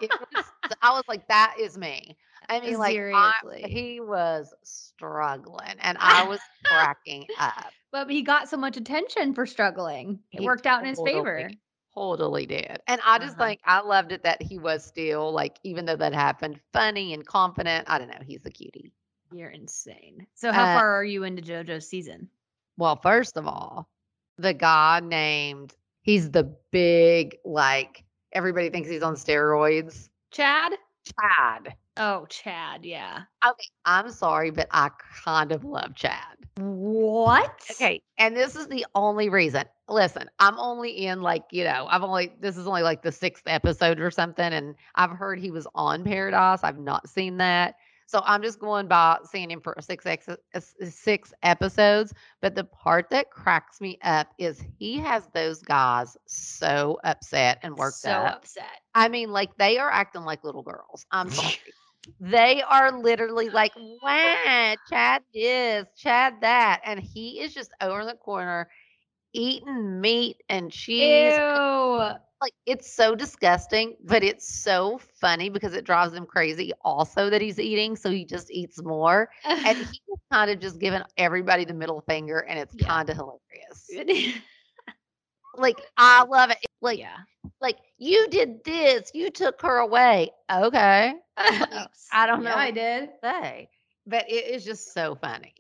[0.01, 0.45] was,
[0.83, 2.17] I was like, that is me.
[2.49, 3.33] I mean, like I,
[3.67, 7.73] he was struggling and I was cracking up.
[7.91, 10.19] But he got so much attention for struggling.
[10.33, 11.51] It He worked out in his totally- favor.
[11.95, 12.81] Totally did.
[12.87, 13.45] And I just Uh-huh.
[13.47, 17.25] think I loved it that he was still like, even though that happened, funny and
[17.27, 17.87] confident.
[17.89, 18.23] I don't know.
[18.25, 18.93] He's a cutie.
[19.31, 20.27] You're insane.
[20.35, 22.29] So how Uh, far are you into JoJo's season?
[22.77, 23.89] Well, first of all,
[24.39, 30.09] the guy named he's the big like everybody thinks he's on steroids.
[30.31, 30.75] Chad?
[31.05, 31.75] Chad.
[31.97, 33.23] Oh, Chad, yeah.
[33.47, 34.91] Okay, I'm sorry, but I
[35.25, 36.37] kind of love Chad.
[36.57, 37.53] What?
[37.71, 39.65] Okay, and this is the only reason.
[39.89, 43.45] Listen, I'm only in like, you know, I've only this is only like the sixth
[43.47, 46.61] episode or something, and I've heard he was on Paradise.
[46.65, 47.77] I've not seen that.
[48.07, 50.29] So I'm just going by seeing him for six ex-
[50.89, 52.13] six episodes.
[52.41, 57.77] But the part that cracks me up is he has those guys so upset and
[57.77, 58.33] worked so up.
[58.33, 58.81] So upset.
[58.95, 61.07] I mean, like they are acting like little girls.
[61.11, 61.55] I'm sorry.
[62.21, 66.81] They are literally like, wow, Chad this, Chad that.
[66.85, 68.69] And he is just over in the corner
[69.33, 71.39] eating meat and cheese.
[71.39, 72.19] Ew.
[72.43, 77.41] Like it's so disgusting, but it's so funny because it drives him crazy also that
[77.41, 77.97] he's eating.
[77.97, 79.31] So he just eats more.
[79.65, 82.87] And he's kind of just giving everybody the middle finger and it's Yeah.
[82.87, 83.97] kind of hilarious.
[85.57, 86.59] Like I love it.
[86.85, 87.17] Like yeah.
[87.63, 90.31] like you did this, you took her away.
[90.53, 91.15] Okay.
[91.37, 93.09] I don't know Yeah, I did.
[93.23, 93.71] Say.
[94.07, 95.55] But it is just so funny.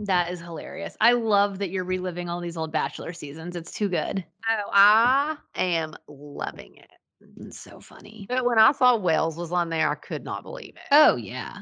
[0.00, 0.98] That is hilarious.
[1.00, 3.56] I love that you're reliving all these old Bachelor seasons.
[3.56, 4.22] It's too good.
[4.50, 6.90] Oh, I am loving it.
[7.38, 8.26] It's so funny.
[8.28, 10.88] But when I saw Wells was on there, I could not believe it.
[10.90, 11.60] Oh, yeah.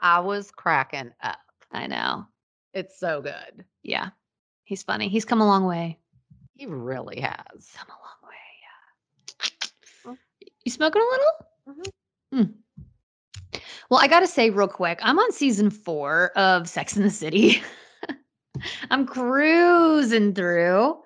[0.00, 1.38] I was cracking up.
[1.70, 2.26] I know.
[2.72, 3.64] It's so good.
[3.84, 4.08] Yeah.
[4.64, 5.08] He's funny.
[5.08, 5.98] He's come a long way.
[6.56, 7.70] He really has.
[7.76, 8.23] Come a long.
[10.64, 11.92] You smoking a little?
[12.32, 13.60] Hmm.
[13.90, 17.10] Well, I got to say real quick, I'm on season four of Sex and the
[17.10, 17.62] City.
[18.90, 20.98] I'm cruising through.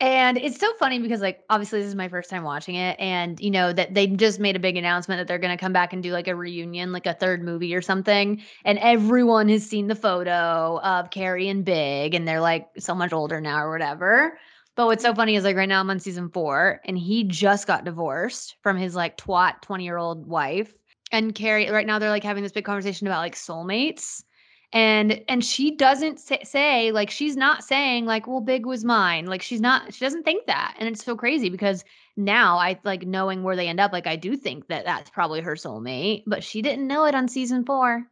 [0.00, 2.98] And it's so funny because, like, obviously, this is my first time watching it.
[2.98, 5.72] And, you know, that they just made a big announcement that they're going to come
[5.72, 8.42] back and do like a reunion, like a third movie or something.
[8.64, 13.12] And everyone has seen the photo of Carrie and Big, and they're like so much
[13.12, 14.36] older now or whatever.
[14.76, 17.66] But what's so funny is like right now I'm on season four and he just
[17.66, 20.72] got divorced from his like twat 20 year old wife.
[21.12, 24.24] And Carrie, right now they're like having this big conversation about like soulmates.
[24.72, 29.26] And and she doesn't say, say like she's not saying like well big was mine
[29.26, 31.84] like she's not she doesn't think that and it's so crazy because
[32.16, 35.42] now I like knowing where they end up like I do think that that's probably
[35.42, 38.04] her soulmate but she didn't know it on season 4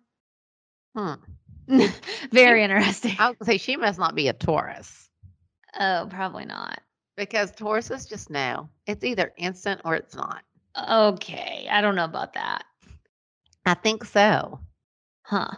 [0.97, 1.15] Hmm.
[2.31, 5.02] very interesting I was gonna say she must not be a Taurus
[5.79, 6.81] oh probably not
[7.17, 10.43] because Tauruses just know it's either instant or it's not.
[10.91, 12.65] okay I don't know about that
[13.67, 14.61] I think so.
[15.23, 15.51] huh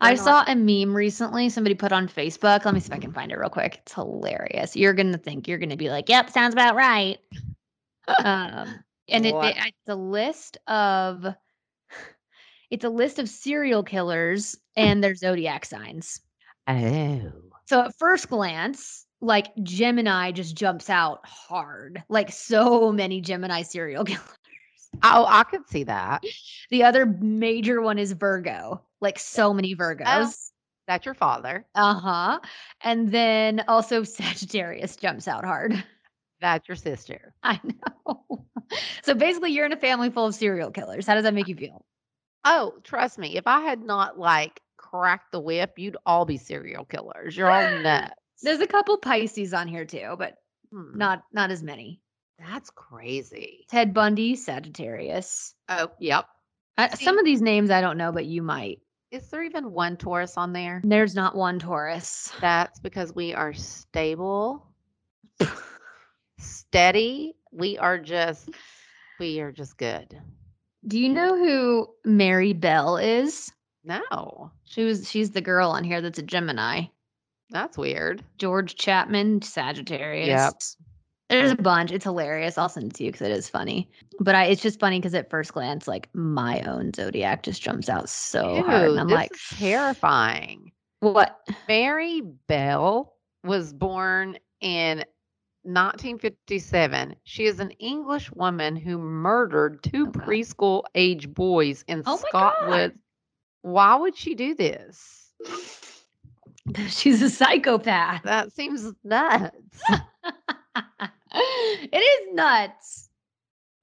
[0.00, 2.64] I saw a meme recently somebody put on Facebook.
[2.64, 3.80] Let me see if I can find it real quick.
[3.82, 4.74] It's hilarious.
[4.74, 7.18] You're gonna think you're gonna be like, "Yep, sounds about right."
[8.24, 11.26] um, and it, it, it's a list of
[12.70, 16.20] it's a list of serial killers and their zodiac signs.
[16.66, 17.32] Oh.
[17.66, 22.02] So at first glance, like Gemini just jumps out hard.
[22.08, 24.28] Like so many Gemini serial killers.
[25.02, 26.22] Oh, I could see that.
[26.70, 28.82] The other major one is Virgo.
[29.00, 30.50] Like so many Virgos.
[30.86, 31.66] That's your father.
[31.74, 32.40] Uh-huh.
[32.82, 35.82] And then also Sagittarius jumps out hard.
[36.40, 37.34] That's your sister.
[37.42, 38.44] I know.
[39.02, 41.06] So basically you're in a family full of serial killers.
[41.06, 41.84] How does that make you feel?
[42.44, 46.84] Oh, trust me, if I had not like cracked the whip, you'd all be serial
[46.84, 47.36] killers.
[47.36, 48.14] You're all nuts.
[48.42, 50.36] There's a couple Pisces on here too, but
[50.72, 52.00] Hmm, not not as many.
[52.38, 53.64] That's crazy.
[53.70, 55.54] Ted Bundy, Sagittarius.
[55.68, 56.26] Oh, yep.
[56.96, 58.80] See- some of these names I don't know, but you might.
[59.10, 60.80] Is there even one Taurus on there?
[60.84, 62.32] There's not one Taurus.
[62.40, 64.66] That's because we are stable,
[66.38, 67.36] steady.
[67.52, 68.50] We are just,
[69.20, 70.20] we are just good.
[70.86, 73.52] Do you know who Mary Bell is?
[73.84, 76.86] No, She was she's the girl on here that's a Gemini.
[77.50, 78.24] That's weird.
[78.38, 80.76] George Chapman, Sagittarius.
[81.30, 81.90] There's a bunch.
[81.90, 82.58] It's hilarious.
[82.58, 83.90] I'll send it to you because it is funny.
[84.20, 87.88] But I, it's just funny because at first glance, like my own zodiac just jumps
[87.88, 88.90] out so hard.
[88.90, 90.70] And I'm like, terrifying.
[91.00, 91.40] what?
[91.66, 94.98] Mary Bell was born in
[95.62, 97.16] 1957.
[97.24, 102.16] She is an English woman who murdered two Oh, preschool age boys in Oh.
[102.16, 102.98] Scotland.
[103.62, 105.32] Why would she do this?
[106.88, 108.22] She's a psychopath.
[108.22, 109.82] That seems nuts.
[111.34, 113.08] it is nuts.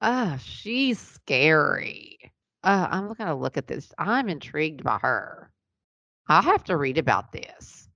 [0.02, 2.18] Ah, she's scary.
[2.64, 3.92] Uh, I'm gonna look at this.
[3.98, 5.52] I'm intrigued by her.
[6.28, 7.88] I'll have to read about this.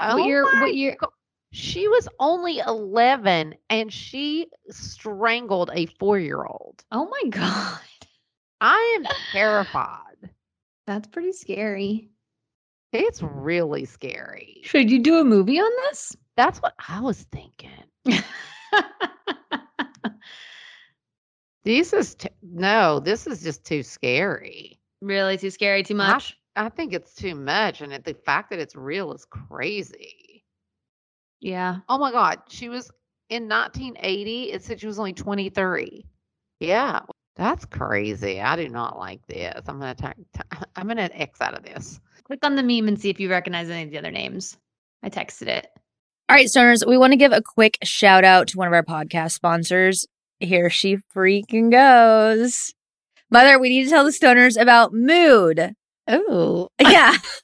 [0.00, 0.44] Oh what year?
[0.44, 0.96] my What year?
[1.52, 6.84] She was only 11 and she strangled a four year old.
[6.92, 7.78] Oh my god,
[8.60, 10.30] I am terrified.
[10.86, 12.10] that's pretty scary.
[12.94, 14.60] It's really scary.
[14.62, 16.16] Should you do a movie on this?
[16.36, 17.70] That's what I was thinking.
[21.64, 24.78] This is t- no, this is just too scary.
[25.00, 25.82] really too scary?
[25.82, 26.38] Too much?
[26.56, 30.44] I think it's too much, and it, the fact that it's real is crazy.
[31.40, 31.78] Yeah.
[31.88, 32.90] Oh my God, she was
[33.30, 34.52] in 1980.
[34.52, 36.04] It said she was only 23.
[36.60, 37.00] Yeah,
[37.34, 38.42] that's crazy.
[38.42, 39.62] I do not like this.
[39.66, 39.96] I'm gonna
[40.76, 41.98] I'm gonna X out of this.
[42.24, 44.56] Click on the meme and see if you recognize any of the other names.
[45.02, 45.66] I texted it.
[46.28, 48.82] All right, stoners, we want to give a quick shout out to one of our
[48.82, 50.06] podcast sponsors.
[50.40, 52.72] Here she freaking goes.
[53.30, 55.74] Mother, we need to tell the stoners about Mood.
[56.08, 57.16] Oh, Yeah.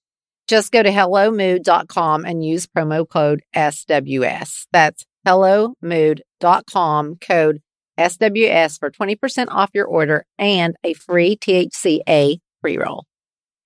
[0.51, 4.67] Just go to hellomood.com and use promo code SWS.
[4.73, 7.61] That's hellomood.com code
[7.97, 13.05] SWS for 20% off your order and a free THCA pre roll.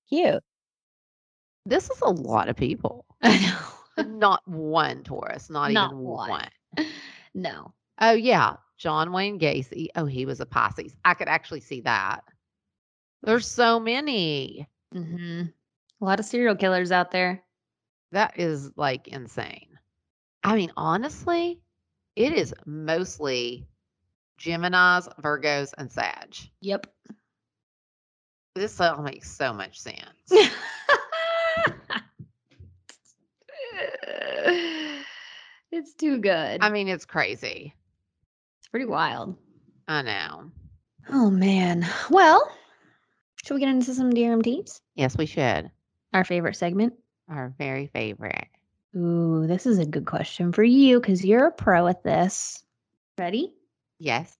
[0.09, 0.43] Cute.
[1.65, 3.03] This is a lot of people.
[3.23, 3.39] I
[3.97, 4.03] know.
[4.03, 6.29] Not one Taurus, not, Not even one.
[6.29, 6.85] one.
[7.33, 7.73] no.
[7.99, 9.87] Oh yeah, John Wayne Gacy.
[9.95, 10.93] Oh, he was a Pisces.
[11.03, 12.23] I could actually see that.
[13.23, 14.67] There's so many.
[14.93, 15.45] hmm
[16.01, 17.43] A lot of serial killers out there.
[18.11, 19.67] That is like insane.
[20.43, 21.59] I mean, honestly,
[22.15, 23.67] it is mostly
[24.39, 26.35] Geminis, Virgos, and Sag.
[26.61, 26.87] Yep.
[28.55, 30.31] This all makes so much sense.
[35.71, 36.59] it's too good.
[36.61, 37.73] I mean, it's crazy.
[38.59, 39.35] it's pretty wild.
[39.87, 40.51] I know.
[41.09, 41.85] Oh man.
[42.09, 42.49] Well,
[43.43, 44.79] should we get into some Dear MTs?
[44.95, 45.69] Yes, we should.
[46.15, 46.93] Our favorite segment.
[47.27, 48.47] Our very favorite.
[48.95, 52.63] Ooh, this is a good question for you because you're a pro at this.
[53.17, 53.53] Ready?
[53.99, 54.33] Yes.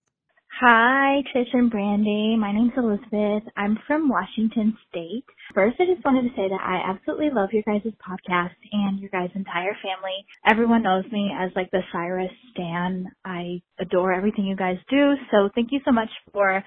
[0.58, 2.38] Hi, Trish and Brandi.
[2.38, 3.52] My name's Elizabeth.
[3.58, 5.26] I'm from Washington State.
[5.52, 9.10] First, I just wanted to say that I absolutely love your guys' podcast and your
[9.10, 10.24] guys' entire family.
[10.48, 13.04] Everyone knows me as like the Cyrus Stan.
[13.22, 15.12] I adore everything you guys do.
[15.30, 16.64] So thank you so much for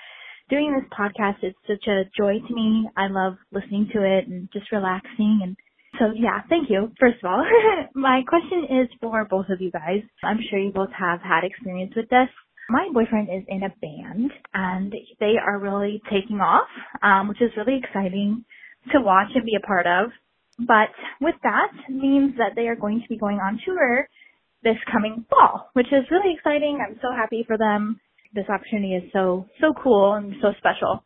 [0.49, 1.37] doing this podcast.
[1.41, 2.89] It's such a joy to me.
[2.97, 5.55] I love listening to it and just relaxing and
[5.97, 6.91] so yeah, thank you.
[6.99, 7.43] First of all,
[7.95, 10.03] my question is for both of you guys.
[10.23, 12.29] I'm sure you both have had experience with this.
[12.69, 16.67] My boyfriend is in a band and they are really taking off,
[17.01, 18.45] um, which is really exciting
[18.91, 20.11] to watch and be a part of.
[20.59, 24.07] But with that means that they are going to be going on tour
[24.63, 26.79] this coming fall, which is really exciting.
[26.85, 27.99] I'm so happy for them.
[28.33, 31.01] This opportunity is so, so cool and so special.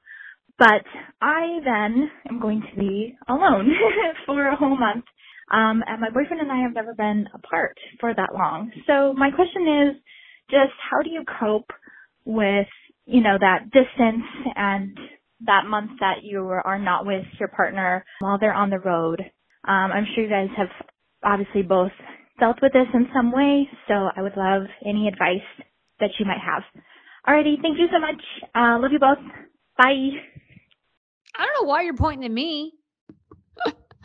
[0.59, 0.84] But
[1.21, 3.74] I then am going to be alone
[4.26, 5.05] for a whole month.
[5.51, 8.71] Um, and my boyfriend and I have never been apart for that long.
[8.88, 10.01] So my question is,
[10.49, 11.69] just how do you cope
[12.26, 12.67] with,
[13.05, 14.24] you know, that distance
[14.55, 14.97] and
[15.45, 19.21] that month that you are not with your partner while they're on the road?
[19.67, 20.69] Um, I'm sure you guys have
[21.24, 21.91] obviously both
[22.39, 25.45] dealt with this in some way, so I would love any advice
[25.99, 26.63] that you might have.
[27.28, 28.21] Alrighty, thank you so much.
[28.55, 29.17] Uh, love you both.
[29.78, 30.09] Bye.
[31.36, 32.74] I don't know why you're pointing at me.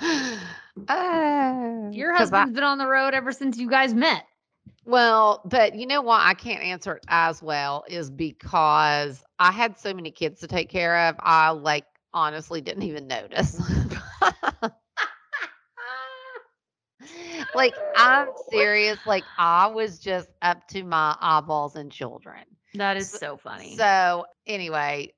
[0.89, 4.25] Uh, Your 'cause I- husband's been on the road ever since you guys met.
[4.85, 9.77] Well, but you know why I can't answer it as well is because I had
[9.79, 11.16] so many kids to take care of.
[11.19, 13.61] I like honestly didn't even notice.
[17.55, 18.99] like I'm serious.
[19.05, 22.45] Like I was just up to my eyeballs in children.
[22.75, 23.77] That is S- so funny.
[23.77, 25.12] So anyway,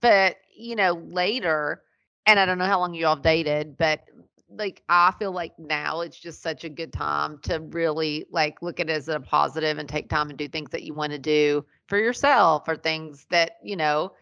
[0.00, 1.82] but you know, later,
[2.26, 4.00] and I don't know how long you all dated, but
[4.50, 8.80] like I feel like now it's just such a good time to really like look
[8.80, 11.18] at it as a positive and take time and do things that you want to
[11.18, 14.12] do for yourself or things that, you know,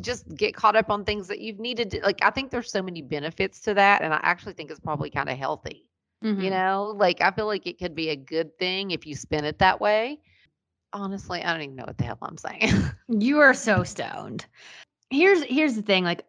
[0.00, 2.82] just get caught up on things that you've needed to like I think there's so
[2.82, 5.86] many benefits to that and I actually think it's probably kind of healthy.
[6.22, 6.38] Mhm.
[6.38, 9.44] You know, like I feel like it could be a good thing if you spin
[9.44, 10.20] it that way.
[10.92, 12.72] Honestly, I don't even know what the hell I'm saying.
[13.08, 14.46] You are so stoned.
[15.10, 16.24] Here's here's the thing, like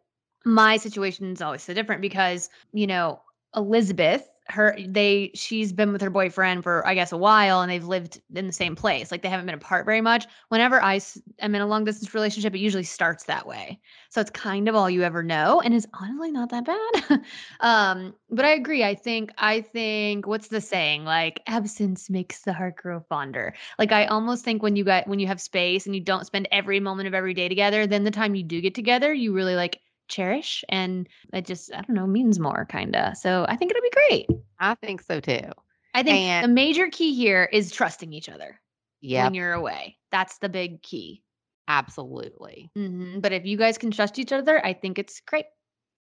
[0.45, 3.21] my situation is always so different because, you know,
[3.55, 7.83] Elizabeth, her they she's been with her boyfriend for I guess a while and they've
[7.83, 9.11] lived in the same place.
[9.11, 10.25] Like they haven't been apart very much.
[10.49, 10.99] Whenever I
[11.39, 13.79] am in a long distance relationship, it usually starts that way.
[14.09, 17.21] So it's kind of all you ever know and is honestly not that bad.
[17.61, 18.83] um, but I agree.
[18.83, 21.05] I think I think what's the saying?
[21.05, 23.53] Like absence makes the heart grow fonder.
[23.79, 26.47] Like I almost think when you got when you have space and you don't spend
[26.51, 29.55] every moment of every day together, then the time you do get together, you really
[29.55, 29.79] like
[30.11, 33.17] cherish and it just I don't know means more kind of.
[33.17, 34.27] So I think it'll be great.
[34.59, 35.49] I think so too.
[35.93, 38.61] I think And- the major key here is trusting each other
[39.01, 39.97] Yeah, when you're away.
[40.11, 41.23] That's the big key.
[41.67, 42.69] absolutely.
[42.75, 45.45] hmm But if you guys can trust each other, I think it's great.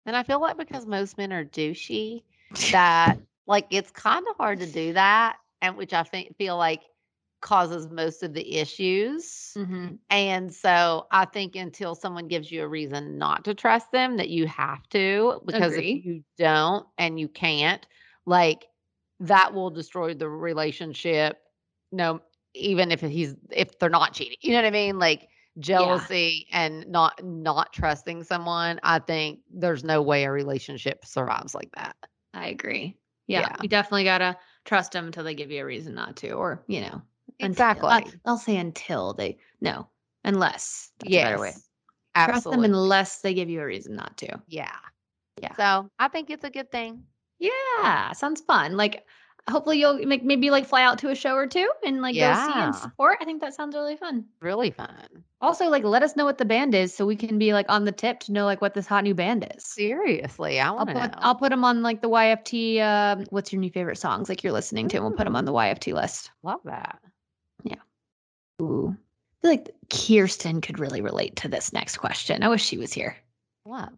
[0.05, 2.23] And I feel like because most men are douchey,
[2.71, 6.81] that like it's kind of hard to do that, and which I think feel like
[7.43, 9.53] causes most of the issues.
[9.55, 14.17] hmm And so I think until someone gives you a reason not to trust them,
[14.17, 15.95] that you have to, because Agree.
[15.95, 17.85] if you don't and you can't,
[18.25, 18.65] like
[19.19, 21.37] that will destroy the relationship.
[21.91, 22.21] No,
[22.55, 24.97] even if he's if they're not cheating, you know what I mean?
[24.97, 25.27] Like
[25.59, 28.79] jealousy and not not trusting someone.
[28.83, 31.95] I think there's no way a relationship survives like that.
[32.33, 32.97] I agree.
[33.27, 33.55] Yeah, Yeah.
[33.61, 36.81] you definitely gotta trust them until they give you a reason not to, or you
[36.81, 37.01] know,
[37.39, 37.89] Exactly.
[37.89, 39.87] I, will say until they no,
[40.23, 41.53] unless that's a better way.
[42.15, 42.29] yes.
[42.29, 44.41] Trust them unless they give you a reason not to.
[44.47, 44.75] yeah.
[45.41, 45.55] Yeah.
[45.55, 47.03] So I think it's a good thing.
[47.39, 48.77] Yeah, sounds fun.
[48.77, 49.03] Like,
[49.49, 52.21] hopefully you'll make maybe like fly out to a show or two and like go
[52.21, 53.17] see and support.
[53.19, 54.25] I think that sounds really fun.
[54.41, 55.23] Really fun.
[55.41, 57.83] Also, like, let us know what the band is so we can be like on
[57.83, 59.65] the tip to know like what this hot new band is.
[59.65, 61.17] Seriously, I I'll want to put know.
[61.17, 62.79] I'll put them on like the YFT.
[62.79, 64.29] Um, what's your new favorite songs?
[64.29, 66.31] Like you're listening to, and we'll put them on the YFT list.
[66.43, 66.99] Love that.
[68.61, 72.43] Ooh, I feel like Kirsten could really relate to this next question.
[72.43, 73.15] I wish she was here.
[73.65, 73.93] Love.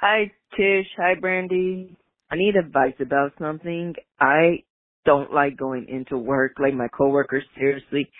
[0.00, 0.86] Hi, Tish.
[0.96, 1.96] Hi, Brandi.
[2.30, 3.94] I need advice about something.
[4.20, 4.62] I
[5.04, 6.52] don't like going into work.
[6.60, 8.10] Like my coworkers seriously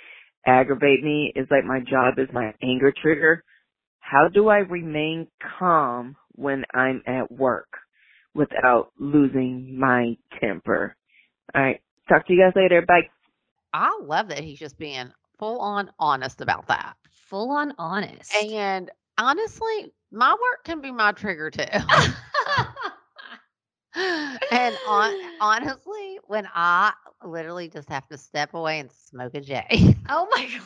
[0.46, 1.32] aggravate me.
[1.34, 3.44] It's like my job is my anger trigger.
[4.00, 5.28] How do I remain
[5.58, 7.68] calm when I'm at work
[8.34, 10.96] without losing my temper?
[11.54, 11.80] All right.
[12.08, 12.82] Talk to you guys later.
[12.86, 13.10] Bye.
[13.72, 16.96] I love that he's just being full on honest about that.
[17.10, 18.56] Full on honest.
[18.56, 21.64] And honestly, my work can be my trigger too.
[24.50, 26.92] and on, honestly, when I
[27.24, 29.94] literally just have to step away and smoke a J.
[30.08, 30.62] oh my god.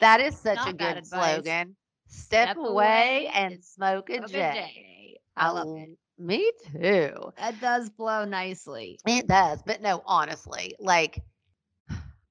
[0.00, 1.56] That is such a Not bad good advice.
[1.56, 1.76] slogan.
[2.06, 4.44] Step, Step away away and smoke a a J.
[4.44, 5.18] J.
[5.36, 5.98] I love l- it.
[6.18, 7.32] Me too.
[7.36, 9.00] That does blow nicely.
[9.06, 9.62] It does.
[9.62, 11.22] But no, honestly, like,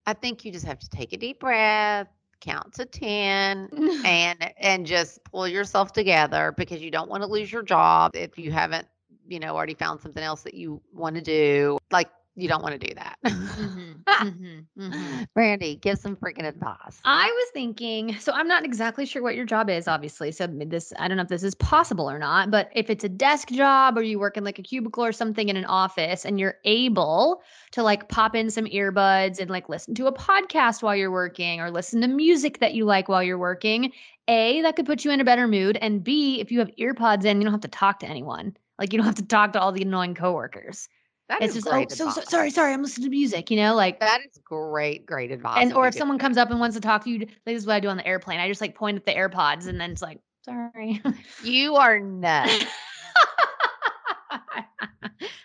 [0.06, 2.08] I think you just have to take a deep breath,
[2.42, 3.70] count to 10,
[4.06, 8.38] and and just pull yourself together because you don't want to lose your job if
[8.38, 8.88] you haven't
[9.28, 11.78] you know already found something else that you want to do.
[11.92, 15.28] Like you don't want to do that Mhm, mhm, mhm.
[15.36, 19.46] Brandi give some freaking advice I was thinking, so I'm not exactly sure what your
[19.46, 20.32] job is, obviously.
[20.32, 23.10] So this, I don't know if this is possible or not, but if it's a
[23.10, 26.40] desk job or you work in like a cubicle or something in an office and
[26.40, 30.96] you're able to like pop in some earbuds and like listen to a podcast while
[30.96, 33.92] you're working or listen to music that you like while you're working,
[34.28, 35.78] A, that could put you in a better mood.
[35.82, 38.58] And B, if you have earpods in, you don't have to talk to anyone.
[38.80, 40.90] Like you don't have to talk to all the annoying coworkers.
[41.28, 43.74] That it's is just, oh, so, so sorry, sorry, I'm listening to music, you know,
[43.74, 46.76] like that is great great advice and and or if someone comes up and wants
[46.76, 48.40] to talk to you, like, this is what I do on the airplane.
[48.40, 51.02] I just like point at the AirPods and then it's like, sorry.
[51.44, 52.66] you are nuts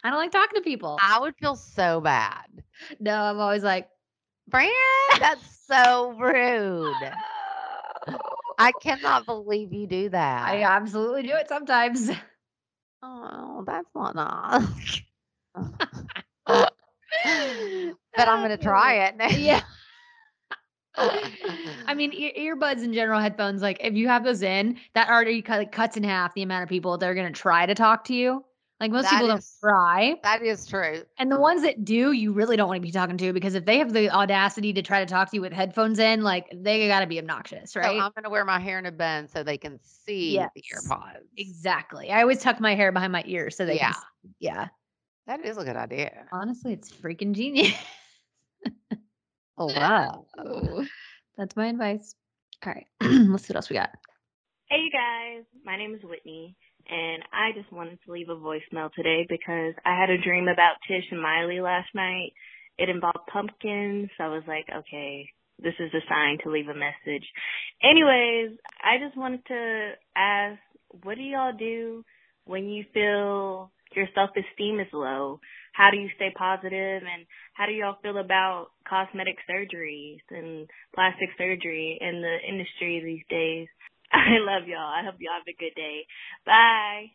[0.02, 0.98] I don't like talking to people.
[1.00, 2.46] i would feel so bad
[2.98, 3.88] No, I'm always like,
[4.48, 4.70] brand
[5.18, 6.94] that's so rude
[8.58, 12.10] i cannot believe you do that I absolutely do it sometimes.
[13.02, 15.00] oh that's not nice
[15.54, 16.72] but
[18.28, 19.62] i'm gonna try it Yeah.
[21.86, 25.40] I mean, ear- earbuds in general, headphones, like if you have those in, that already
[25.40, 27.74] cut, like, cuts in half the amount of people that are going to try to
[27.74, 28.44] talk to you.
[28.80, 30.16] Like most That people don't try.
[30.22, 33.16] that is true And the ones that do, you really don't want to be talking
[33.18, 35.98] to because if they have the audacity to try to talk to you with headphones
[35.98, 38.00] in, like they got to be obnoxious, So right?
[38.00, 40.82] I'm gonna wear my hair in a bun so they can see the Yes.
[40.82, 41.26] earpods.
[41.36, 42.10] exactly.
[42.10, 43.94] I always tuck my hair behind my ears so they Yeah.
[44.38, 44.68] Yeah.
[45.30, 46.26] That is a good idea.
[46.32, 47.72] Honestly, it's freaking genius.
[49.56, 50.24] Oh wow.
[51.36, 52.14] That's my advice.
[52.64, 52.86] All right.
[53.02, 53.90] Let's see what else we got.
[54.70, 55.44] Hey, you guys.
[55.66, 56.56] My name is Whitney,
[56.88, 60.76] and I just wanted to leave a voicemail today because I had a dream about
[60.88, 62.32] Tish and Miley last night.
[62.78, 65.28] It involved pumpkins, so I was like, okay,
[65.58, 67.26] this is a sign to leave a message.
[67.82, 70.58] Anyways, I just wanted to ask,
[71.02, 72.02] what do y'all do
[72.46, 75.40] when you feel your self-esteem is low?
[75.72, 81.30] How do you stay positive, and how do y'all feel about cosmetic surgeries and plastic
[81.38, 83.68] surgery in the industry these days?
[84.12, 84.78] I love y'all.
[84.78, 86.06] I hope y'all have a good day.
[86.44, 87.12] Bye.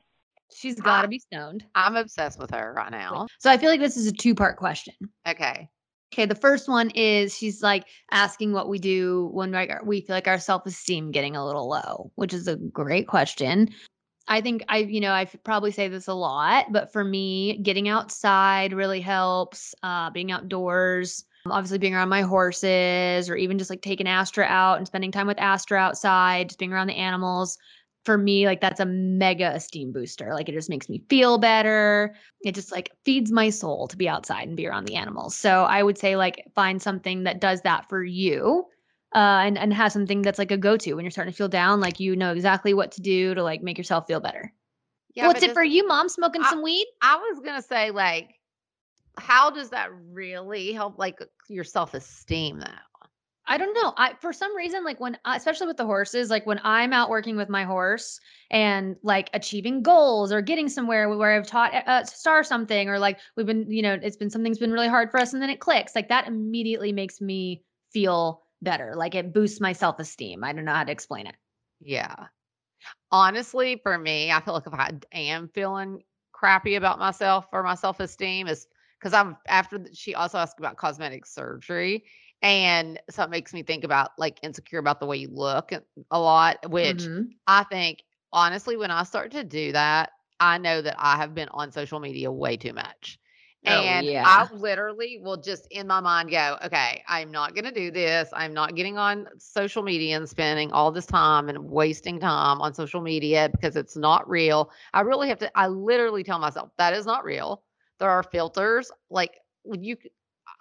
[0.53, 1.65] She's got to be stoned.
[1.73, 3.28] I'm obsessed with her right now.
[3.39, 4.93] So I feel like this is a two part question.
[5.28, 5.69] Okay.
[6.13, 9.51] Okay, the first one is she's like asking what we do when
[9.86, 13.69] we feel like our self esteem getting a little low, which is a great question.
[14.28, 17.88] I think I, you know, I probably say this a lot, but for me, getting
[17.88, 19.76] outside really helps.
[19.84, 24.78] Uh, being outdoors, obviously being around my horses, or even just like taking Astra out
[24.78, 27.57] and spending time with Astra outside, just being around the animals.
[28.03, 30.34] For me, like that's a mega esteem booster.
[30.34, 32.15] Like it just makes me feel better
[32.45, 35.36] it just like feeds my soul to be outside and be around the animals.
[35.36, 38.65] So I would say like find something that does that for you.
[39.16, 41.80] Uh, and and have something that's like a go-to when you're starting to feel down,
[41.80, 44.51] like you know exactly what to do to like make yourself feel better.
[45.13, 46.09] Yeah, What's it for you, mom?
[46.09, 46.86] Smoking I- some weed?
[47.01, 48.36] I was gonna say like,
[49.18, 52.66] how does that really help like your self esteem though?
[53.47, 53.93] I don't know.
[53.95, 57.38] I for some reason like when especially with the horses, like when I'm out working
[57.38, 62.43] with my horse and like achieving goals or getting somewhere where I've taught uh, Star
[62.43, 65.34] something or like we've been, you know, it's been something's been really hard for us
[65.34, 65.95] and then it clicks.
[65.95, 68.95] Like that immediately makes me feel better.
[68.95, 70.43] Like it boosts my self-esteem.
[70.43, 71.36] I don't know how to explain it.
[71.82, 72.28] Yeah.
[73.12, 76.03] Honestly, for me, I feel like if I am feeling
[76.34, 78.68] crappy about myself or my self esteem is
[78.99, 82.06] because I'm after th- she also asked about cosmetic surgery.
[82.41, 86.20] And so it makes me think about like insecure about the way you look a-
[86.20, 87.36] lot, which Mhm.
[87.47, 88.03] I think
[88.34, 91.99] honestly, when I start to do that, I know that I have been on social
[91.99, 93.20] media way too much.
[93.68, 94.24] Oh, And yeah.
[94.24, 98.30] I literally will just in my mind go, okay, I'm not going to do this.
[98.34, 102.74] I'm not getting on social media and spending all this time and wasting time on
[102.74, 104.70] social media because it's not real.
[104.93, 107.63] I really have to, I literally tell myself that is not real.
[107.99, 108.91] There are filters.
[109.09, 109.32] Like
[109.66, 109.97] you,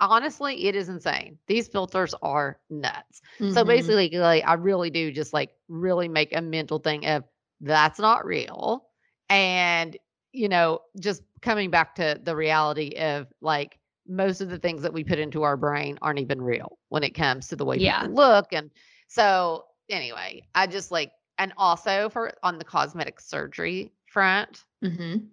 [0.00, 1.38] honestly, it is insane.
[1.46, 3.20] These filters are nuts.
[3.48, 3.64] So Mhm.
[3.64, 7.24] basically, like, I really do just like really make a mental thing of
[7.60, 8.86] that's not real.
[9.28, 9.96] And,
[10.34, 14.92] you know, just coming back to the reality of like most of the things that
[14.92, 18.00] we put into our brain aren't even real when it comes to the way Yeah.
[18.00, 18.52] people look.
[18.52, 18.70] And
[19.08, 25.28] so, anyway, I just like, and also for on the cosmetic surgery front, Mhm.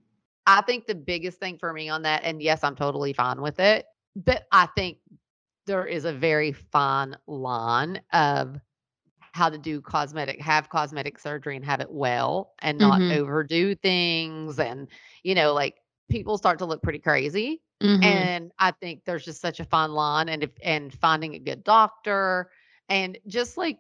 [0.47, 3.59] I think the biggest thing for me on that, and yes, I'm totally fine with
[3.59, 3.85] it,
[4.15, 4.99] but I think
[5.67, 8.59] there is a very fine line of
[9.33, 13.09] how to do cosmetic, have cosmetic surgery and have it well and not Mhm.
[13.09, 14.59] overdo things.
[14.59, 14.87] And,
[15.23, 15.77] you know, like
[16.09, 17.61] people start to look pretty crazy.
[17.81, 18.31] Mhm.
[18.31, 21.63] And I think there's just such a fine line and if and finding a good
[21.63, 22.51] doctor
[22.89, 23.79] and just like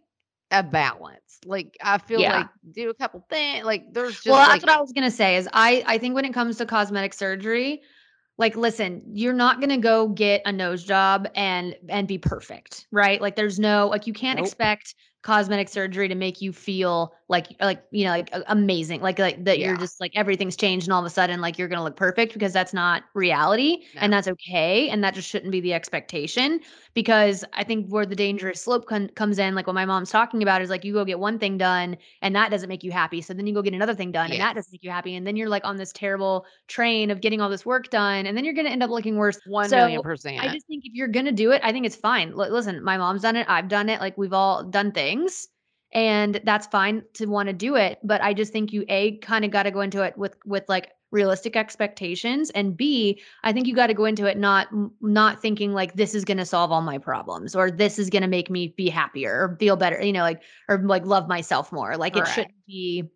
[0.51, 1.39] a balance.
[1.45, 2.27] Like I feel Yeah.
[2.27, 3.65] like do a couple things.
[3.65, 5.37] Like there's just well, like that's what I was gonna say.
[5.37, 7.81] Is I I think when it comes to cosmetic surgery,
[8.37, 13.21] like listen, you're not gonna go get a nose job and and be perfect, right?
[13.21, 14.39] Like there's no like you can't Nope.
[14.39, 19.43] expect cosmetic surgery to make you feel like like you know like amazing like like
[19.45, 21.95] that you're just like everything's changed and all of a sudden like you're gonna look
[21.95, 26.59] perfect because that's not reality and that's okay and that just shouldn't be the expectation
[26.93, 30.41] because i think where the dangerous slope con- comes in like what my mom's talking
[30.41, 33.21] about is like you go get one thing done and that doesn't make you happy
[33.21, 35.25] so then you go get another thing done and that doesn't make you happy and
[35.25, 38.43] then you're like on this terrible train of getting all this work done and then
[38.43, 40.35] you're gonna end up looking worse one so million percent.
[40.37, 42.29] I just think if you're gonna do it, I think it's fine.
[42.31, 43.45] L- listen, my mom's done it.
[43.49, 43.99] I've done it.
[43.99, 45.10] Like we've all done things,
[45.93, 47.99] and that's fine to want to do it.
[48.03, 50.63] But I just think you a kind of got to go into it with with
[50.69, 54.67] like realistic expectations, and b I think you got to go into it not
[55.01, 58.49] not thinking like this is gonna solve all my problems or this is gonna make
[58.49, 60.01] me be happier or feel better.
[60.01, 61.97] You know, like or like love myself more.
[61.97, 63.09] Like it shouldn't be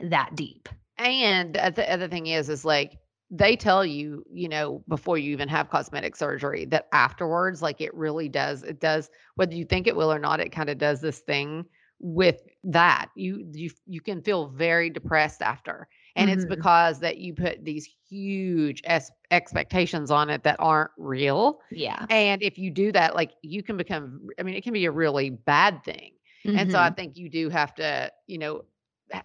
[0.00, 0.68] that deep.
[0.96, 2.98] And uh, the other thing is, is like
[3.34, 7.94] they tell you, you know, before you even have cosmetic surgery, that afterwards, like it
[7.94, 11.00] really does, it does, whether you think it will or not, it kind of does
[11.00, 11.66] this thing
[12.00, 13.08] with that.
[13.16, 16.46] You you you can feel very depressed after, and it's Mhm.
[16.46, 21.60] because that you put these huge es- expectations on it that aren't real.
[21.70, 22.08] Yeah.
[22.08, 24.90] And if you do that, like you can become, I mean, it can be a
[24.92, 26.12] really bad thing.
[26.54, 26.96] And so I Mhm.
[26.96, 28.62] think you do have to, you know,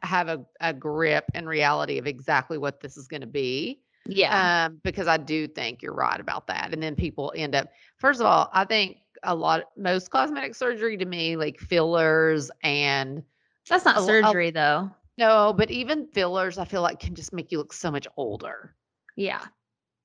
[0.01, 3.81] have a, a grip and reality of exactly what this is going to be.
[4.05, 4.65] Yeah.
[4.67, 6.73] Um, because I do think you're right about that.
[6.73, 10.97] And then people end up, first of all, I think a lot, most cosmetic surgery
[10.97, 13.23] to me, like fillers and
[13.69, 14.89] that's not a lo- a- surgery though.
[15.17, 18.75] no, but even fillers, I feel like can just make you look so much older
[19.15, 19.43] Yeah.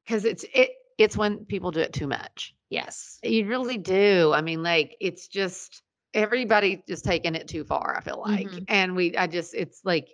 [0.05, 2.55] because it's, it, it's when people do it too much.
[2.70, 3.18] Yes.
[3.22, 4.32] You really do.
[4.34, 5.82] I mean, like it's just
[6.12, 8.47] everybody just taking it too far, I feel like.
[8.49, 8.64] Mhm.
[8.68, 10.09] And we I just it's like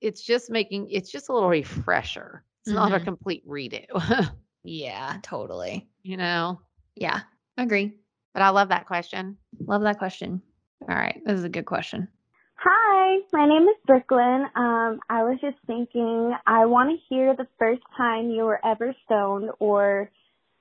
[0.00, 2.44] it's just making it's just a little refresher.
[2.66, 3.04] It's not a Mhm.
[3.04, 3.84] complete redo,
[4.64, 5.86] Yeah, totally.
[6.02, 6.60] you know.
[6.96, 7.20] Yeah,
[7.58, 7.92] agree.
[8.32, 9.36] But I love that question.
[9.66, 10.40] Love that question.
[10.88, 12.08] All right, this is a good question.
[12.56, 14.46] Hi, my name is Brooklyn.
[14.56, 18.94] Um, I was just thinking, I want to hear the first time you were ever
[19.04, 20.10] stoned, or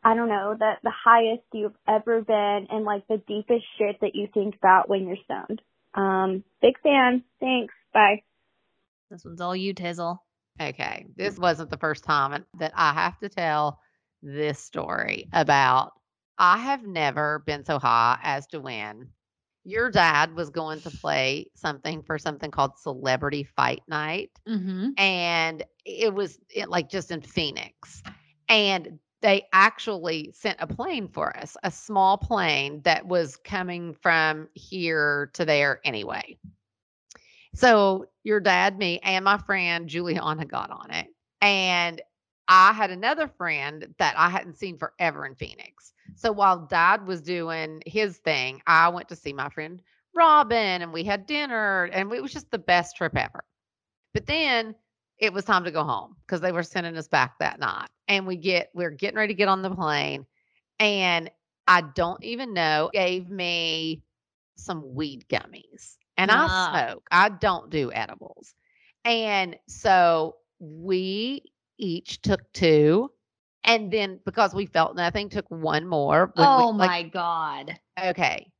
[0.04, 4.16] I don't know, the the highest you've ever been, and like the deepest shit that
[4.16, 5.62] you think about when you're stoned.
[5.94, 7.24] Um, big fan.
[7.40, 7.74] Thanks.
[7.94, 8.24] Bye.
[9.10, 10.20] This one's all you, Tizzle.
[10.62, 11.06] Okay.
[11.16, 13.80] This wasn't the first time that I have to tell
[14.22, 15.94] this story about
[16.38, 19.10] I have never been so high as to win.
[19.66, 24.32] your dad was going to play something for something called Celebrity Fight Night.
[24.48, 24.90] Mm-hmm.
[24.98, 28.04] and it was it, like just in Phoenix.
[28.50, 34.50] And they actually sent a plane for us, a small plane that was coming from
[34.54, 36.38] here to there anyway.
[37.56, 41.08] So your dad, me, and my friend Juliana got on it.
[41.42, 42.02] And
[42.48, 45.94] I had another friend that I hadn't seen forever in Phoenix.
[46.16, 49.82] So while dad was doing his thing, I went to see my friend
[50.16, 53.44] Robin and we had dinner and it was just the best trip ever.
[54.14, 54.76] But then
[55.18, 57.90] it was time to go home because they were sending us back that night.
[58.08, 60.26] And we get we're getting ready to get on the plane.
[60.80, 61.32] And
[61.68, 64.04] I don't even know, gave me
[64.58, 65.98] some weed gummies.
[66.18, 66.48] And I Ah.
[66.48, 67.08] smoke.
[67.12, 68.54] I don't do edibles.
[69.06, 71.44] And so we
[71.78, 73.12] each took two.
[73.64, 76.32] And then because we felt nothing, took one more.
[76.36, 77.80] when we- Oh like, my god.
[78.02, 78.52] okay.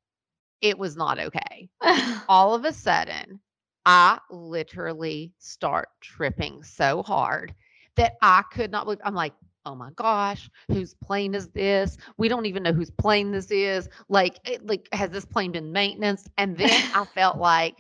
[0.62, 1.70] It was not okay
[2.28, 3.40] all of a sudden,
[3.86, 7.54] I literally start tripping so hard
[7.96, 9.00] that I could not believe.
[9.04, 9.34] I'm like,
[9.66, 11.98] oh my gosh, whose plane is this?
[12.18, 13.90] We don't even know whose plane this is.
[14.10, 16.28] Like, it- like has this plane been maintenance?
[16.38, 17.78] And then I felt like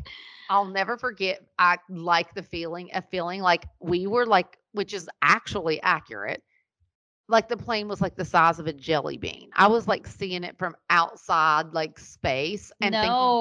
[0.49, 1.39] I'll never forget.
[1.57, 6.43] I like the feeling of feeling like we were like, which is actually accurate.
[7.27, 9.49] Like the plane was like the size of a jelly bean.
[9.55, 13.37] I was like seeing it from outside, like space, and thinking,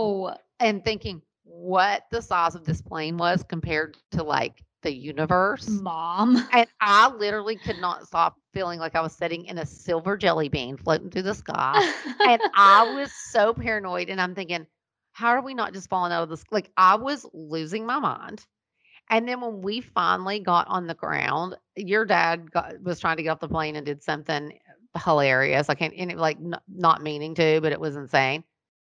[0.61, 5.69] and thinking what the size of this plane was compared to like the universe.
[5.69, 6.47] Mom.
[6.53, 10.49] And I literally could not stop feeling like I was sitting in a silver jelly
[10.49, 11.93] bean floating through the sky.
[12.27, 14.09] and I was so paranoid.
[14.11, 14.67] And I'm thinking,
[15.13, 16.45] how are we not just falling out of this?
[16.51, 18.45] Like I was losing my mind.
[19.11, 23.23] And then when we finally got on the ground, your dad got, was trying to
[23.23, 24.59] get off the plane and did something
[25.05, 25.69] hilarious.
[25.69, 28.45] I can't, and it, like n- not meaning to, but it was insane.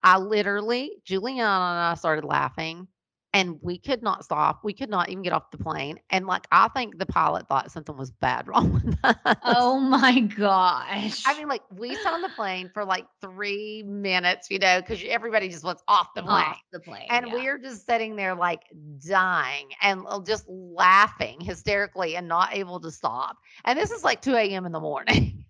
[0.04, 2.88] I literally, Juliana and I started laughing
[3.34, 4.60] and we could not stop.
[4.64, 6.00] We could not even get off the plane.
[6.10, 9.16] And like, I think the pilot thought something was bad wrong with us.
[9.44, 11.24] Oh my gosh.
[11.26, 15.02] I mean, like, we sat on the plane for like three minutes, you know, because
[15.08, 16.44] everybody just wants off the plane.
[16.44, 17.08] off the plane.
[17.10, 17.34] And yeah.
[17.34, 18.64] we're just sitting there like
[19.06, 23.38] dying and uh, just laughing hysterically and not able to stop.
[23.64, 24.66] And this is like 2 a.m.
[24.66, 25.46] in the morning.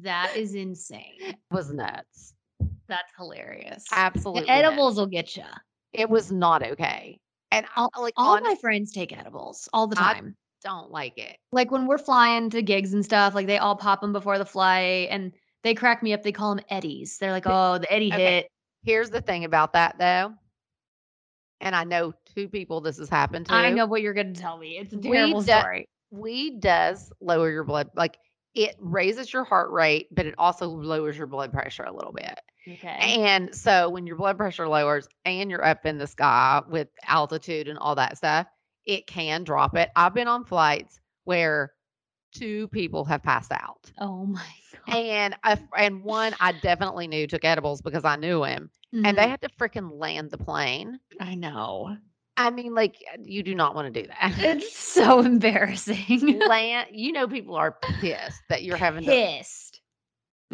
[0.00, 1.18] that is insane.
[1.20, 2.34] it was nuts.
[2.88, 3.84] That's hilarious.
[3.92, 4.42] Absolutely.
[4.42, 4.66] The nuts.
[4.66, 5.44] edibles will get you.
[5.94, 7.18] It was not okay.
[7.50, 10.36] And All, like all my friends take edibles all the I- time.
[10.64, 11.36] don't like it.
[11.52, 14.44] like when we're flying to gigs and stuff, like they all pop them before the
[14.46, 15.32] flight and
[15.62, 16.22] they crack me up.
[16.22, 17.18] They call them edies.
[17.18, 18.34] They're like, oh, the Edie Okay.
[18.36, 18.48] hit.
[18.82, 20.34] Here's the thing about that though.
[21.60, 23.54] And I know two people this has happened to.
[23.54, 24.78] I know what you're going to tell me.
[24.78, 25.88] It's a We terrible do- story.
[26.10, 28.18] weed does lower your blood like
[28.54, 32.38] it raises your heart rate but it also lowers your blood pressure a little bit
[32.66, 32.96] Okay.
[33.22, 37.68] and so when your blood pressure lowers and you're up in the sky with altitude
[37.68, 38.46] and all that stuff
[38.86, 41.72] it can drop it i've been on flights where
[42.34, 44.46] two people have passed out Oh my
[44.86, 44.96] god.
[44.96, 49.10] and a, and one i definitely knew took edibles because i knew him and they
[49.22, 49.30] mm-hmm.
[49.30, 51.00] had to freaking land the plane.
[51.20, 51.96] I know.
[52.36, 56.38] i mean like uh, you do not want to do that It's so embarrassing.
[56.48, 59.73] land you know people are pissed that you're having to Pissed.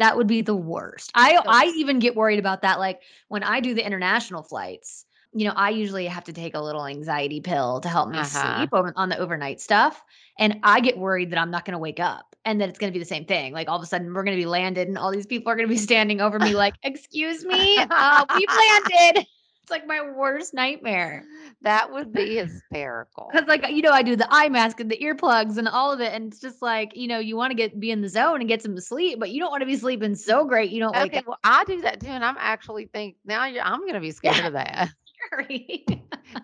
[0.01, 1.11] That would be the worst.
[1.13, 2.79] I So- I even get worried about that.
[2.79, 6.59] Like when I do the international flights, you know, I usually have to take a
[6.59, 8.55] little anxiety pill to help me Uh-huh.
[8.57, 10.03] sleep over, on the overnight stuff.
[10.39, 12.91] And I get worried that I'm not going to wake up and that it's going
[12.91, 13.53] to be the same thing.
[13.53, 15.55] Like all of a sudden we're going to be landed and all these people are
[15.55, 18.49] going to be standing over me like, excuse me, uh, we've
[18.89, 19.27] landed.
[19.71, 21.23] Like my worst nightmare.
[21.61, 23.29] That would be hysterical.
[23.31, 25.91] Because like uh, you know, I do the eye mask and the earplugs and all
[25.91, 28.09] of it, and it's just like you know, you want to get be in the
[28.09, 30.79] zone and get some sleep, but you don't want to be sleeping so great you
[30.79, 33.79] don't Okay, up well, I do that too, and I'm actually think now you're, I'm
[33.81, 34.89] going to be scared of that.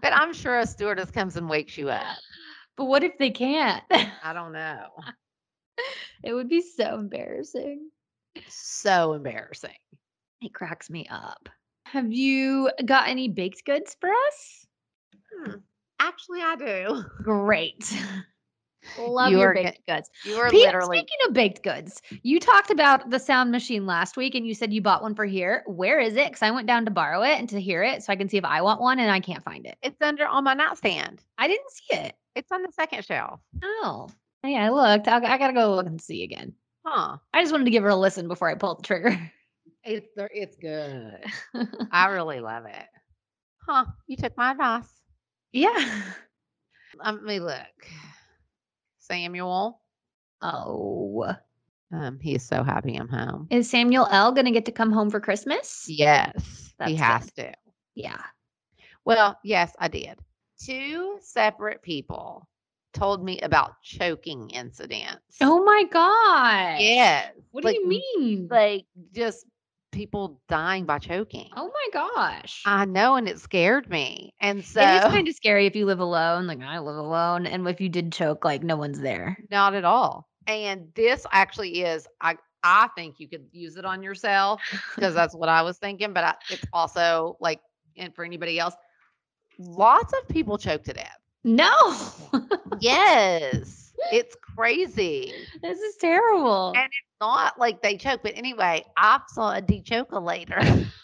[0.02, 2.18] But I'm sure a stewardess comes and wakes you up.
[2.76, 3.84] but what if they can't?
[3.92, 4.88] I don't know.
[6.24, 7.90] it would be so embarrassing.
[8.48, 9.76] So embarrassing.
[10.42, 11.50] It cracks me up.
[11.92, 14.68] Have you got any baked goods for us?
[15.34, 15.52] Hmm.
[16.00, 17.04] Actually, I do.
[17.24, 17.98] Great.
[19.00, 20.10] Love You your baked goods.
[20.26, 20.98] You are Pete, literally.
[20.98, 24.74] speaking of baked goods, you talked about the sound machine last week and you said
[24.74, 25.64] you bought one for here.
[25.66, 26.28] Where is it?
[26.28, 28.38] Because I went down to borrow it and to hear it so I can see
[28.38, 29.78] if I want one and I can't find it.
[29.82, 31.24] It's under on my nightstand.
[31.38, 32.16] I didn't see it.
[32.36, 33.40] It's on the second shelf.
[33.64, 34.08] Oh,
[34.44, 35.08] yeah, I looked.
[35.08, 36.54] I, I gotta go look and see again.
[36.86, 37.18] Huh.
[37.34, 39.32] I just wanted to give her a listen before I pulled the trigger.
[39.88, 41.24] It's it's good.
[41.92, 42.88] I really love it.
[43.68, 43.86] Huh.
[44.08, 45.02] You took my advice.
[45.52, 46.02] yeah.
[47.04, 47.88] Let me look.
[49.00, 49.82] Samuel.
[50.42, 51.36] Oh,
[51.92, 53.48] Um, he is so happy I'm home.
[53.50, 55.86] is Samuel L gonna get to come home for Christmas?
[55.88, 57.04] Yes, That's he good.
[57.04, 57.54] has to.
[57.96, 58.22] Yeah.
[59.06, 60.20] Well, yes, I did.
[60.60, 62.48] Two separate people
[62.94, 65.38] told me about choking incidents.
[65.42, 66.82] Oh my god.
[66.82, 67.32] yes.
[67.52, 68.48] What like, do you mean?
[68.50, 69.46] Like just
[69.98, 71.50] people dying by choking.
[71.56, 72.62] oh my gosh.
[72.66, 74.34] I know, and it scared me.
[74.40, 76.46] And so, It is kind of scary if you live alone.
[76.48, 79.38] Like I live alone, and if you did choke, like no one's there.
[79.52, 80.28] not at all.
[80.46, 84.62] And this actually is, I I think you could use it on yourself
[84.96, 86.14] because that's what I was thinking.
[86.14, 87.60] But I, it's also like,
[87.98, 88.76] and for anybody else,
[89.58, 91.18] lots of people choke to death.
[91.44, 91.96] No,
[92.80, 95.34] Yes, it's crazy.
[95.62, 96.74] this is terrible.
[96.76, 100.86] And it's not like they choke, but anyway, I saw a De-Chokealator.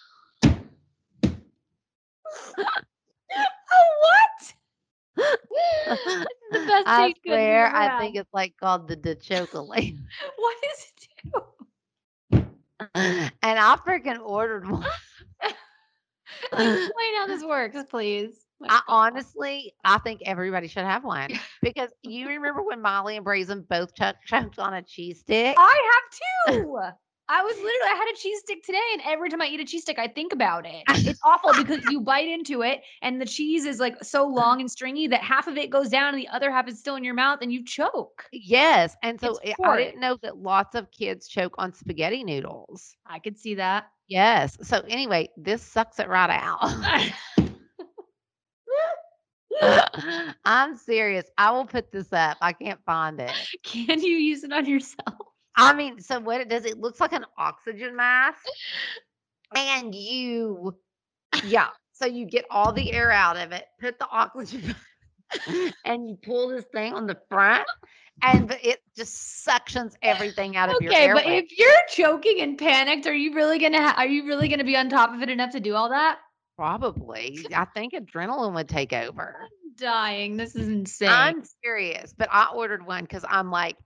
[3.72, 4.54] oh, what?
[6.52, 8.00] the best I baked goods you've swear, I had.
[8.00, 9.98] think it's like called the dechoker later.
[10.38, 11.42] What does it do?
[12.96, 14.84] and I freaking ordered one.
[16.52, 18.46] Explain how this works, please.
[18.66, 18.76] I God.
[18.78, 18.96] Uh-huh.
[18.96, 21.30] honestly, I think everybody should have one
[21.62, 25.56] because you remember when Molly and Braison both ch- choked on a cheese stick?
[25.58, 26.78] I have two.
[27.30, 29.66] I was literally I had a cheese stick today, and every time I eat a
[29.66, 30.84] cheese stick, I think about it.
[31.08, 34.70] It's awful because you bite into it, and the cheese is like so long and
[34.70, 37.14] stringy that half of it goes down, and the other half is still in your
[37.14, 38.26] mouth, and you choke.
[38.34, 39.86] Yes, and so It's I- I horrid.
[39.88, 42.96] didn't know that lots of kids choke on spaghetti noodles.
[43.06, 43.86] I could see that.
[44.10, 44.58] Yes.
[44.62, 46.60] So anyway, this sucks it right out.
[50.46, 51.26] I'm serious.
[51.38, 52.38] I will put this up.
[52.42, 53.32] I can't find it.
[53.64, 55.16] Can you use it on yourself?
[55.56, 58.44] I mean, so what it does, it looks like an oxygen mask.
[59.56, 60.76] And you,
[61.44, 61.68] yeah.
[61.92, 64.76] So you get all the air out of it, put the oxygen
[65.86, 67.66] and you pull this thing on the front,
[68.22, 73.08] and it just suctions everything out of your Okay, but if you're choking and panicked,
[73.08, 75.52] are you really gonna ha- are you really gonna be on top of it enough
[75.52, 76.20] to do all that?
[76.56, 79.50] Probably, I think adrenaline would take over.
[79.64, 80.38] I'm dying.
[80.38, 81.34] This is insane.
[81.34, 83.78] I'm serious, but I ordered one because I'm like,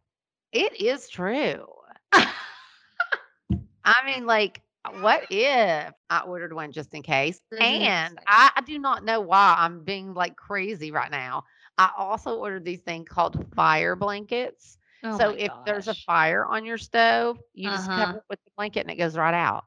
[0.52, 1.68] it is true.
[2.12, 7.42] I mean, like, what if I ordered one just in case?
[7.52, 7.92] Mhm.
[8.00, 11.44] And I, I do not know why I'm being like crazy right now.
[11.78, 14.78] I also ordered these things called fire blankets.
[15.04, 17.94] Oh so if there's a fire on your stove, you just Uh-huh.
[17.94, 19.66] cover it with the blanket and it goes right out.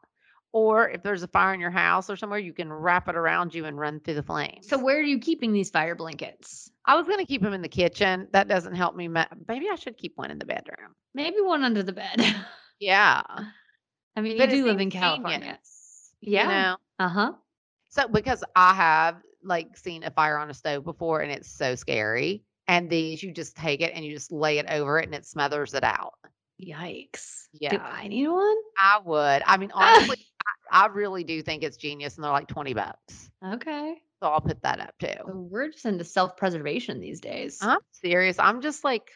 [0.52, 3.54] Or if there's a fire in your house or somewhere, you can wrap it around
[3.54, 4.68] you and run through the flames.
[4.68, 6.70] So where are you keeping these fire blankets?
[6.86, 8.26] I was gonna keep them in the kitchen.
[8.32, 9.06] That doesn't help me.
[9.08, 10.94] ma- Maybe I should keep one in the bedroom.
[11.14, 12.20] Maybe one under the bed.
[12.80, 13.20] Yeah,
[14.16, 15.38] I mean, But you do live in California.
[15.38, 16.42] genius, Yeah.
[16.44, 16.76] You know?
[16.98, 17.32] Uh huh.
[17.90, 21.74] So because I have like seen a fire on a stove before, and it's so
[21.74, 22.42] scary.
[22.68, 25.26] And these, you just take it and you just lay it over it, and it
[25.26, 26.14] smothers it out.
[26.62, 27.48] Yikes.
[27.52, 27.70] Yeah.
[27.70, 27.78] Do.
[27.78, 28.56] I need one?
[28.78, 29.42] I would.
[29.46, 30.16] I mean, honestly,
[30.70, 33.30] I, really do think it's genius, and they're like twenty bucks.
[33.44, 33.96] Okay.
[34.22, 35.48] So I'll put that up So too.
[35.50, 37.58] we're just into self preservation these days.
[37.62, 38.38] I'm serious.
[38.38, 39.10] I'm just like,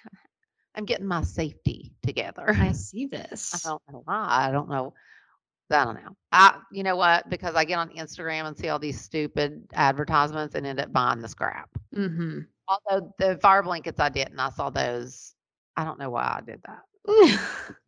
[0.75, 2.45] I'm getting my safety together.
[2.49, 3.55] I see this.
[3.67, 4.27] I don't know why.
[4.49, 4.95] I don't know.
[5.71, 6.17] I don't know.
[6.33, 7.29] I, you know what?
[7.29, 11.21] Because I get on Instagram and see all these stupid advertisements and end up buying
[11.21, 11.71] the scrap.
[11.95, 12.41] Mm-hmm.
[12.69, 14.39] Although the fire blankets I didn't.
[14.39, 15.35] I saw those.
[15.77, 16.83] I don't know why I did that.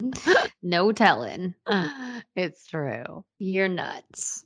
[0.62, 1.54] no telling.
[1.66, 2.20] Uh.
[2.36, 3.24] it's true.
[3.38, 4.44] You're nuts.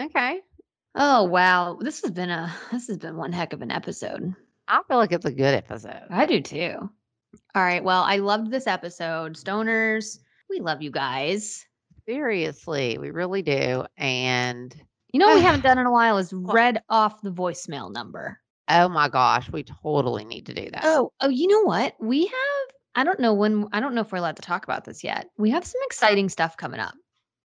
[0.00, 0.40] Okay.
[0.94, 1.78] Oh wow.
[1.80, 4.34] This has been a this has been one heck of an episode.
[4.68, 6.02] I feel like it's a good episode.
[6.10, 6.74] I do too.
[7.54, 7.82] All right.
[7.82, 9.34] Well, I loved this episode.
[9.34, 10.18] Stoners,
[10.48, 11.64] we love you guys.
[12.08, 13.84] Seriously, we really do.
[13.96, 14.74] And
[15.12, 18.38] You know what we haven't done in a while is read off the voicemail number.
[18.68, 20.82] oh my gosh, we totally need to do that.
[20.84, 21.94] Oh, oh, you know what?
[22.00, 22.34] We have
[22.94, 25.30] I don't know when I don't know if we're allowed to talk about this yet.
[25.38, 26.94] We have some exciting stuff coming up.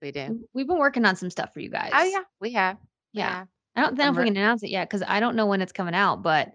[0.02, 0.42] we do.
[0.54, 1.92] We've been working on some stuff for you guys.
[1.94, 2.78] Oh yeah, we have.
[3.14, 3.46] We Yeah.
[3.76, 5.72] I don't know if we can announce it yet because I don't know when it's
[5.72, 6.54] coming out, but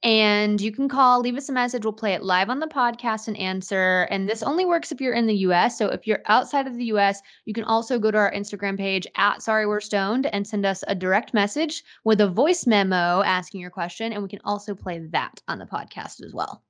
[0.03, 1.85] And you can call, leave us a message.
[1.85, 4.07] We'll play it live on the podcast and answer.
[4.11, 5.79] And this only works if you're in the US.
[5.79, 9.07] So if you're outside of the US, you can also go to our Instagram page
[9.17, 13.63] at Sorry We're Stoned and send us a direct message with a voice memo asking
[13.63, 14.13] your question.
[14.13, 16.63] And we can also play that on the podcast as well.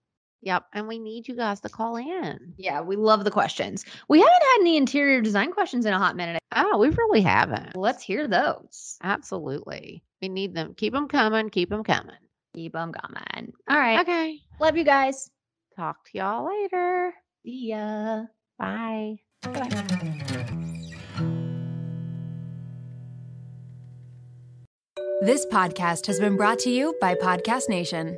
[0.44, 0.66] Yep.
[0.74, 2.54] And we need you guys to call in.
[2.56, 3.84] Yeah, we love the questions.
[4.08, 6.38] We haven't had any interior design questions in a hot minute.
[6.54, 7.74] Oh, we really haven't.
[7.76, 8.96] Let's hear those.
[9.02, 10.04] Absolutely.
[10.22, 10.74] We need them.
[10.74, 11.48] Keep them coming.
[11.50, 12.16] Keep them coming.
[12.54, 13.52] Keep 'em coming.
[13.68, 14.00] All right.
[14.00, 14.38] Okay.
[14.60, 15.28] Love you guys.
[15.76, 17.12] Talk to y'all later.
[17.42, 18.26] See ya.
[18.58, 19.16] Bye.
[25.22, 28.16] This podcast has been brought to you by Podcast Nation.